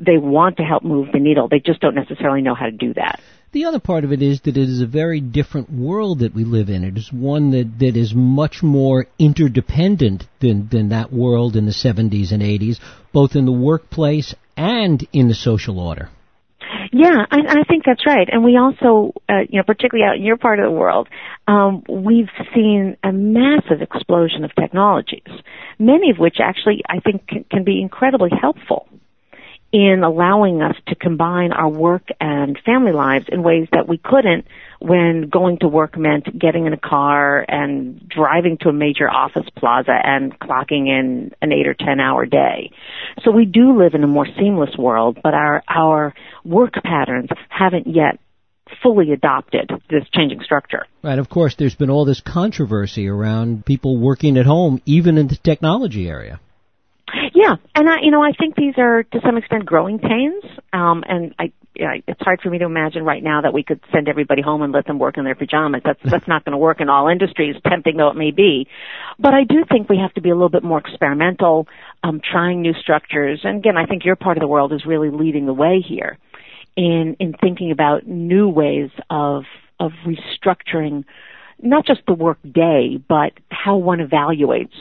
They 0.00 0.16
want 0.16 0.56
to 0.56 0.64
help 0.64 0.82
move 0.82 1.08
the 1.12 1.20
needle. 1.20 1.46
They 1.48 1.60
just 1.60 1.80
don't 1.80 1.94
necessarily 1.94 2.40
know 2.40 2.54
how 2.54 2.64
to 2.64 2.72
do 2.72 2.94
that 2.94 3.20
the 3.54 3.64
other 3.64 3.78
part 3.78 4.04
of 4.04 4.12
it 4.12 4.20
is 4.20 4.42
that 4.42 4.56
it 4.56 4.68
is 4.68 4.82
a 4.82 4.86
very 4.86 5.20
different 5.20 5.70
world 5.70 6.18
that 6.18 6.34
we 6.34 6.44
live 6.44 6.68
in. 6.68 6.84
It 6.84 6.98
is 6.98 7.10
one 7.12 7.52
that, 7.52 7.78
that 7.78 7.96
is 7.96 8.12
much 8.12 8.62
more 8.62 9.06
interdependent 9.18 10.24
than, 10.40 10.68
than 10.70 10.90
that 10.90 11.12
world 11.12 11.56
in 11.56 11.64
the 11.64 11.72
70s 11.72 12.32
and 12.32 12.42
80s, 12.42 12.80
both 13.12 13.36
in 13.36 13.46
the 13.46 13.52
workplace 13.52 14.34
and 14.56 15.06
in 15.12 15.28
the 15.28 15.34
social 15.34 15.78
order. 15.78 16.10
Yeah, 16.92 17.24
I, 17.30 17.38
I 17.48 17.62
think 17.68 17.84
that's 17.86 18.06
right. 18.06 18.28
And 18.30 18.44
we 18.44 18.56
also, 18.56 19.14
uh, 19.28 19.46
you 19.48 19.58
know, 19.58 19.64
particularly 19.64 20.08
out 20.08 20.16
in 20.16 20.24
your 20.24 20.36
part 20.36 20.58
of 20.58 20.66
the 20.66 20.70
world, 20.70 21.08
um, 21.46 21.84
we've 21.88 22.30
seen 22.54 22.96
a 23.02 23.12
massive 23.12 23.82
explosion 23.82 24.44
of 24.44 24.54
technologies, 24.54 25.26
many 25.78 26.10
of 26.10 26.18
which 26.18 26.36
actually 26.42 26.82
I 26.88 27.00
think 27.00 27.26
can, 27.26 27.44
can 27.50 27.64
be 27.64 27.80
incredibly 27.80 28.30
helpful 28.30 28.88
in 29.74 30.04
allowing 30.04 30.62
us 30.62 30.76
to 30.86 30.94
combine 30.94 31.50
our 31.50 31.68
work 31.68 32.06
and 32.20 32.56
family 32.64 32.92
lives 32.92 33.24
in 33.26 33.42
ways 33.42 33.66
that 33.72 33.88
we 33.88 33.98
couldn't 33.98 34.46
when 34.78 35.28
going 35.28 35.58
to 35.58 35.66
work 35.66 35.98
meant 35.98 36.38
getting 36.38 36.66
in 36.66 36.72
a 36.72 36.78
car 36.78 37.44
and 37.48 38.08
driving 38.08 38.56
to 38.56 38.68
a 38.68 38.72
major 38.72 39.10
office 39.10 39.48
plaza 39.56 39.90
and 39.90 40.38
clocking 40.38 40.86
in 40.86 41.32
an 41.42 41.52
eight 41.52 41.66
or 41.66 41.74
ten 41.74 41.98
hour 41.98 42.24
day. 42.24 42.70
So 43.24 43.32
we 43.32 43.46
do 43.46 43.76
live 43.76 43.94
in 43.94 44.04
a 44.04 44.06
more 44.06 44.28
seamless 44.38 44.76
world, 44.78 45.18
but 45.20 45.34
our, 45.34 45.64
our 45.66 46.14
work 46.44 46.74
patterns 46.84 47.30
haven't 47.48 47.88
yet 47.88 48.20
fully 48.80 49.10
adopted 49.10 49.70
this 49.90 50.04
changing 50.12 50.42
structure. 50.44 50.86
Right. 51.02 51.18
Of 51.18 51.28
course, 51.28 51.56
there's 51.58 51.74
been 51.74 51.90
all 51.90 52.04
this 52.04 52.20
controversy 52.20 53.08
around 53.08 53.66
people 53.66 53.98
working 53.98 54.38
at 54.38 54.46
home, 54.46 54.80
even 54.86 55.18
in 55.18 55.26
the 55.26 55.36
technology 55.36 56.08
area. 56.08 56.38
Yeah, 57.34 57.56
and 57.74 57.88
I, 57.88 57.96
you 58.02 58.10
know, 58.10 58.22
I 58.22 58.32
think 58.32 58.56
these 58.56 58.74
are 58.78 59.02
to 59.02 59.20
some 59.24 59.36
extent 59.36 59.66
growing 59.66 59.98
pains. 59.98 60.42
Um, 60.72 61.04
and 61.06 61.34
I, 61.38 61.52
you 61.74 61.84
know, 61.84 61.92
it's 62.06 62.20
hard 62.22 62.40
for 62.40 62.48
me 62.50 62.58
to 62.58 62.64
imagine 62.64 63.04
right 63.04 63.22
now 63.22 63.42
that 63.42 63.52
we 63.52 63.62
could 63.62 63.80
send 63.92 64.08
everybody 64.08 64.42
home 64.42 64.62
and 64.62 64.72
let 64.72 64.86
them 64.86 64.98
work 64.98 65.18
in 65.18 65.24
their 65.24 65.34
pajamas. 65.34 65.82
That's 65.84 66.00
that's 66.10 66.26
not 66.26 66.44
going 66.44 66.52
to 66.52 66.58
work 66.58 66.80
in 66.80 66.88
all 66.88 67.08
industries, 67.08 67.56
tempting 67.68 67.96
though 67.96 68.08
it 68.08 68.16
may 68.16 68.30
be. 68.30 68.68
But 69.18 69.34
I 69.34 69.44
do 69.44 69.64
think 69.70 69.88
we 69.88 69.98
have 69.98 70.14
to 70.14 70.20
be 70.20 70.30
a 70.30 70.34
little 70.34 70.48
bit 70.48 70.64
more 70.64 70.78
experimental, 70.78 71.68
um, 72.02 72.20
trying 72.20 72.62
new 72.62 72.74
structures. 72.74 73.40
And 73.44 73.58
again, 73.58 73.76
I 73.76 73.86
think 73.86 74.04
your 74.04 74.16
part 74.16 74.36
of 74.36 74.40
the 74.40 74.48
world 74.48 74.72
is 74.72 74.86
really 74.86 75.10
leading 75.10 75.46
the 75.46 75.54
way 75.54 75.84
here 75.86 76.18
in 76.76 77.16
in 77.20 77.34
thinking 77.34 77.70
about 77.70 78.06
new 78.06 78.48
ways 78.48 78.90
of 79.10 79.44
of 79.78 79.92
restructuring 80.06 81.04
not 81.60 81.86
just 81.86 82.00
the 82.06 82.14
work 82.14 82.38
day, 82.42 82.98
but 83.08 83.32
how 83.50 83.76
one 83.76 83.98
evaluates 83.98 84.74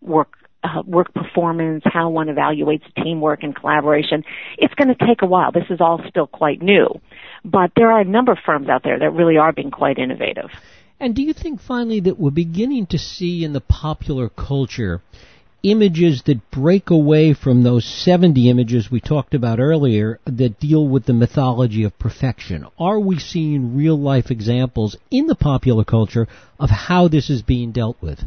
work 0.00 0.32
uh, 0.62 0.82
work 0.86 1.12
performance, 1.14 1.82
how 1.84 2.10
one 2.10 2.28
evaluates 2.28 2.82
teamwork 3.02 3.42
and 3.42 3.54
collaboration. 3.54 4.24
It's 4.58 4.74
going 4.74 4.88
to 4.88 5.06
take 5.06 5.22
a 5.22 5.26
while. 5.26 5.52
This 5.52 5.64
is 5.70 5.80
all 5.80 6.00
still 6.08 6.26
quite 6.26 6.62
new. 6.62 7.00
But 7.44 7.72
there 7.76 7.90
are 7.92 8.00
a 8.00 8.04
number 8.04 8.32
of 8.32 8.38
firms 8.44 8.68
out 8.68 8.82
there 8.84 8.98
that 8.98 9.10
really 9.10 9.36
are 9.36 9.52
being 9.52 9.70
quite 9.70 9.98
innovative. 9.98 10.50
And 10.98 11.14
do 11.14 11.22
you 11.22 11.32
think 11.32 11.60
finally 11.60 12.00
that 12.00 12.20
we're 12.20 12.30
beginning 12.30 12.86
to 12.88 12.98
see 12.98 13.42
in 13.42 13.54
the 13.54 13.62
popular 13.62 14.28
culture 14.28 15.00
images 15.62 16.22
that 16.26 16.50
break 16.50 16.90
away 16.90 17.34
from 17.34 17.62
those 17.62 17.84
70 17.84 18.48
images 18.48 18.90
we 18.90 19.00
talked 19.00 19.34
about 19.34 19.60
earlier 19.60 20.18
that 20.24 20.58
deal 20.58 20.86
with 20.86 21.06
the 21.06 21.12
mythology 21.12 21.84
of 21.84 21.98
perfection? 21.98 22.66
Are 22.78 23.00
we 23.00 23.18
seeing 23.18 23.76
real 23.76 23.98
life 23.98 24.30
examples 24.30 24.96
in 25.10 25.26
the 25.26 25.34
popular 25.34 25.84
culture 25.84 26.28
of 26.58 26.70
how 26.70 27.08
this 27.08 27.30
is 27.30 27.42
being 27.42 27.72
dealt 27.72 27.96
with? 28.00 28.20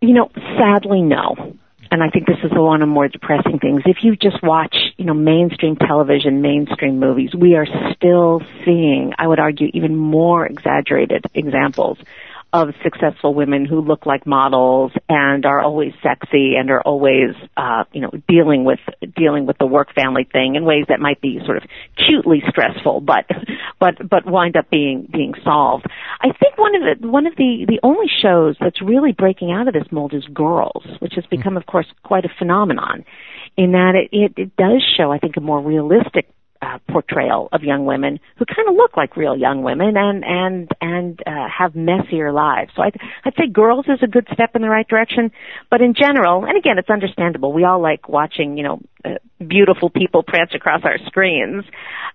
You 0.00 0.14
know, 0.14 0.30
sadly, 0.58 1.00
no. 1.00 1.56
And 1.90 2.02
I 2.02 2.08
think 2.08 2.26
this 2.26 2.38
is 2.42 2.50
one 2.52 2.82
of 2.82 2.88
the 2.88 2.92
more 2.92 3.08
depressing 3.08 3.58
things. 3.58 3.82
If 3.86 3.98
you 4.02 4.16
just 4.16 4.42
watch, 4.42 4.76
you 4.96 5.04
know, 5.04 5.14
mainstream 5.14 5.76
television, 5.76 6.42
mainstream 6.42 6.98
movies, 6.98 7.30
we 7.34 7.54
are 7.54 7.66
still 7.94 8.42
seeing, 8.64 9.12
I 9.18 9.26
would 9.26 9.38
argue, 9.38 9.68
even 9.74 9.96
more 9.96 10.46
exaggerated 10.46 11.24
examples 11.34 11.98
of 12.54 12.72
successful 12.84 13.34
women 13.34 13.66
who 13.66 13.80
look 13.80 14.06
like 14.06 14.28
models 14.28 14.92
and 15.08 15.44
are 15.44 15.60
always 15.60 15.92
sexy 16.04 16.54
and 16.54 16.70
are 16.70 16.80
always, 16.82 17.34
uh, 17.56 17.82
you 17.92 18.00
know, 18.00 18.12
dealing 18.28 18.64
with 18.64 18.78
dealing 19.16 19.44
with 19.44 19.58
the 19.58 19.66
work 19.66 19.92
family 19.92 20.22
thing 20.32 20.54
in 20.54 20.64
ways 20.64 20.84
that 20.88 21.00
might 21.00 21.20
be 21.20 21.40
sort 21.44 21.56
of 21.56 21.64
cutely 21.96 22.44
stressful, 22.48 23.00
but 23.00 23.26
but 23.80 24.08
but 24.08 24.24
wind 24.24 24.56
up 24.56 24.70
being 24.70 25.08
being 25.12 25.34
solved. 25.42 25.84
I 26.20 26.28
think 26.28 26.56
one 26.56 26.76
of 26.76 26.82
the 27.00 27.08
one 27.08 27.26
of 27.26 27.34
the 27.34 27.64
the 27.66 27.80
only 27.82 28.06
shows 28.22 28.54
that's 28.60 28.80
really 28.80 29.10
breaking 29.10 29.50
out 29.50 29.66
of 29.66 29.74
this 29.74 29.90
mold 29.90 30.14
is 30.14 30.24
Girls, 30.32 30.86
which 31.00 31.14
has 31.16 31.26
become, 31.26 31.56
of 31.56 31.66
course, 31.66 31.86
quite 32.04 32.24
a 32.24 32.30
phenomenon. 32.38 33.04
In 33.56 33.72
that 33.72 33.94
it, 33.96 34.16
it, 34.16 34.32
it 34.36 34.56
does 34.56 34.80
show, 34.96 35.10
I 35.10 35.18
think, 35.18 35.36
a 35.36 35.40
more 35.40 35.60
realistic 35.60 36.28
uh, 36.64 36.78
portrayal 36.90 37.48
of 37.52 37.62
young 37.62 37.84
women 37.84 38.18
who 38.36 38.44
kind 38.46 38.68
of 38.68 38.74
look 38.74 38.96
like 38.96 39.16
real 39.16 39.36
young 39.36 39.62
women 39.62 39.96
and 39.96 40.24
and 40.24 40.70
and 40.80 41.22
uh, 41.26 41.46
have 41.48 41.74
messier 41.74 42.32
lives. 42.32 42.70
So 42.74 42.82
I'd, 42.82 42.96
I'd 43.24 43.34
say 43.36 43.48
Girls 43.48 43.86
is 43.88 43.98
a 44.02 44.06
good 44.06 44.26
step 44.32 44.54
in 44.54 44.62
the 44.62 44.68
right 44.68 44.86
direction, 44.86 45.30
but 45.70 45.80
in 45.80 45.94
general, 45.94 46.44
and 46.44 46.56
again, 46.56 46.78
it's 46.78 46.90
understandable. 46.90 47.52
We 47.52 47.64
all 47.64 47.80
like 47.80 48.08
watching, 48.08 48.56
you 48.56 48.64
know, 48.64 48.80
uh, 49.04 49.10
beautiful 49.46 49.90
people 49.90 50.22
prance 50.22 50.52
across 50.54 50.82
our 50.84 50.98
screens, 51.06 51.64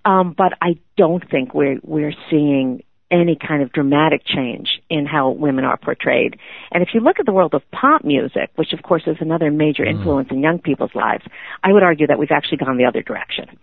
um, 0.05 0.33
but 0.38 0.53
I 0.62 0.79
don't 0.97 1.27
think 1.29 1.53
we're 1.53 1.79
we're 1.83 2.13
seeing 2.29 2.83
any 3.12 3.35
kind 3.35 3.63
of 3.63 3.71
dramatic 3.71 4.21
change 4.23 4.69
in 4.89 5.05
how 5.05 5.31
women 5.31 5.65
are 5.65 5.77
portrayed. 5.77 6.38
And 6.71 6.83
if 6.83 6.89
you 6.93 7.01
look 7.01 7.19
at 7.19 7.25
the 7.25 7.31
world 7.31 7.55
of 7.55 7.63
pop 7.71 8.03
music, 8.03 8.51
which 8.55 8.71
of 8.71 8.83
course 8.83 9.03
is 9.07 9.17
another 9.19 9.49
major 9.49 9.83
mm. 9.83 9.89
influence 9.89 10.29
mm. 10.29 10.33
in 10.33 10.41
young 10.41 10.59
people's 10.59 10.93
lives, 10.93 11.23
I 11.63 11.73
would 11.73 11.83
argue 11.83 12.07
that 12.07 12.19
we've 12.19 12.31
actually 12.31 12.57
gone 12.57 12.77
the 12.77 12.85
other 12.85 13.01
direction 13.01 13.57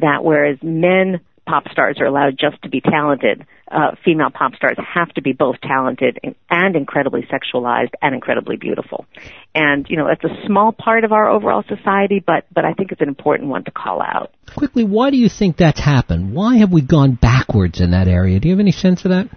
that 0.00 0.24
whereas 0.24 0.58
men 0.62 1.20
pop 1.46 1.64
stars 1.70 1.98
are 2.00 2.06
allowed 2.06 2.36
just 2.38 2.60
to 2.62 2.68
be 2.68 2.80
talented, 2.80 3.46
uh, 3.70 3.92
female 4.04 4.30
pop 4.30 4.54
stars 4.54 4.76
have 4.94 5.08
to 5.14 5.22
be 5.22 5.32
both 5.32 5.56
talented 5.60 6.18
and 6.50 6.76
incredibly 6.76 7.22
sexualized 7.22 7.90
and 8.02 8.14
incredibly 8.14 8.56
beautiful. 8.56 9.06
And, 9.54 9.86
you 9.88 9.96
know, 9.96 10.08
it's 10.08 10.24
a 10.24 10.46
small 10.46 10.72
part 10.72 11.04
of 11.04 11.12
our 11.12 11.28
overall 11.28 11.64
society, 11.68 12.22
but, 12.24 12.46
but 12.52 12.64
I 12.64 12.72
think 12.72 12.92
it's 12.92 13.00
an 13.00 13.08
important 13.08 13.48
one 13.48 13.64
to 13.64 13.70
call 13.70 14.02
out. 14.02 14.32
Quickly, 14.56 14.84
why 14.84 15.10
do 15.10 15.16
you 15.16 15.28
think 15.28 15.56
that's 15.56 15.80
happened? 15.80 16.34
Why 16.34 16.58
have 16.58 16.72
we 16.72 16.82
gone 16.82 17.14
backwards 17.14 17.80
in 17.80 17.92
that 17.92 18.08
area? 18.08 18.38
Do 18.38 18.48
you 18.48 18.54
have 18.54 18.60
any 18.60 18.72
sense 18.72 19.04
of 19.04 19.10
that? 19.10 19.28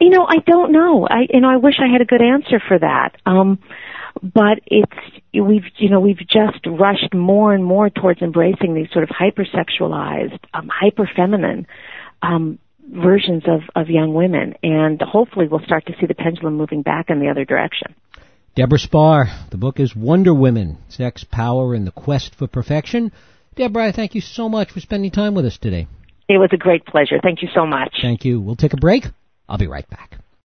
You 0.00 0.10
know, 0.10 0.24
I 0.24 0.36
don't 0.46 0.72
know. 0.72 1.06
I, 1.08 1.26
you 1.32 1.40
know, 1.40 1.48
I 1.48 1.56
wish 1.56 1.74
I 1.80 1.90
had 1.90 2.00
a 2.00 2.04
good 2.04 2.22
answer 2.22 2.60
for 2.66 2.78
that. 2.78 3.16
Um, 3.26 3.58
but 4.22 4.60
it's 4.66 4.92
we've 5.32 5.64
you 5.76 5.90
know 5.90 6.00
we've 6.00 6.18
just 6.18 6.66
rushed 6.66 7.14
more 7.14 7.54
and 7.54 7.64
more 7.64 7.90
towards 7.90 8.22
embracing 8.22 8.74
these 8.74 8.88
sort 8.92 9.04
of 9.04 9.10
hypersexualized, 9.10 10.38
um, 10.54 10.68
hyper 10.72 11.08
feminine 11.14 11.66
um, 12.22 12.58
versions 12.90 13.44
of 13.46 13.60
of 13.74 13.88
young 13.88 14.14
women, 14.14 14.54
and 14.62 15.00
hopefully 15.00 15.46
we'll 15.48 15.64
start 15.64 15.86
to 15.86 15.94
see 16.00 16.06
the 16.06 16.14
pendulum 16.14 16.56
moving 16.56 16.82
back 16.82 17.10
in 17.10 17.20
the 17.20 17.28
other 17.28 17.44
direction. 17.44 17.94
Deborah 18.54 18.78
Spar, 18.78 19.26
the 19.50 19.58
book 19.58 19.78
is 19.78 19.94
Wonder 19.94 20.34
Women: 20.34 20.78
Sex, 20.88 21.24
Power, 21.24 21.74
and 21.74 21.86
the 21.86 21.92
Quest 21.92 22.34
for 22.34 22.46
Perfection. 22.46 23.12
Deborah, 23.54 23.92
thank 23.92 24.14
you 24.14 24.20
so 24.20 24.48
much 24.48 24.70
for 24.70 24.80
spending 24.80 25.10
time 25.10 25.34
with 25.34 25.44
us 25.44 25.58
today. 25.58 25.86
It 26.28 26.38
was 26.38 26.50
a 26.52 26.56
great 26.56 26.84
pleasure. 26.84 27.18
Thank 27.22 27.42
you 27.42 27.48
so 27.54 27.66
much. 27.66 27.96
Thank 28.02 28.24
you. 28.24 28.40
We'll 28.40 28.56
take 28.56 28.74
a 28.74 28.76
break. 28.76 29.06
I'll 29.48 29.58
be 29.58 29.66
right 29.66 29.88
back. 29.88 30.18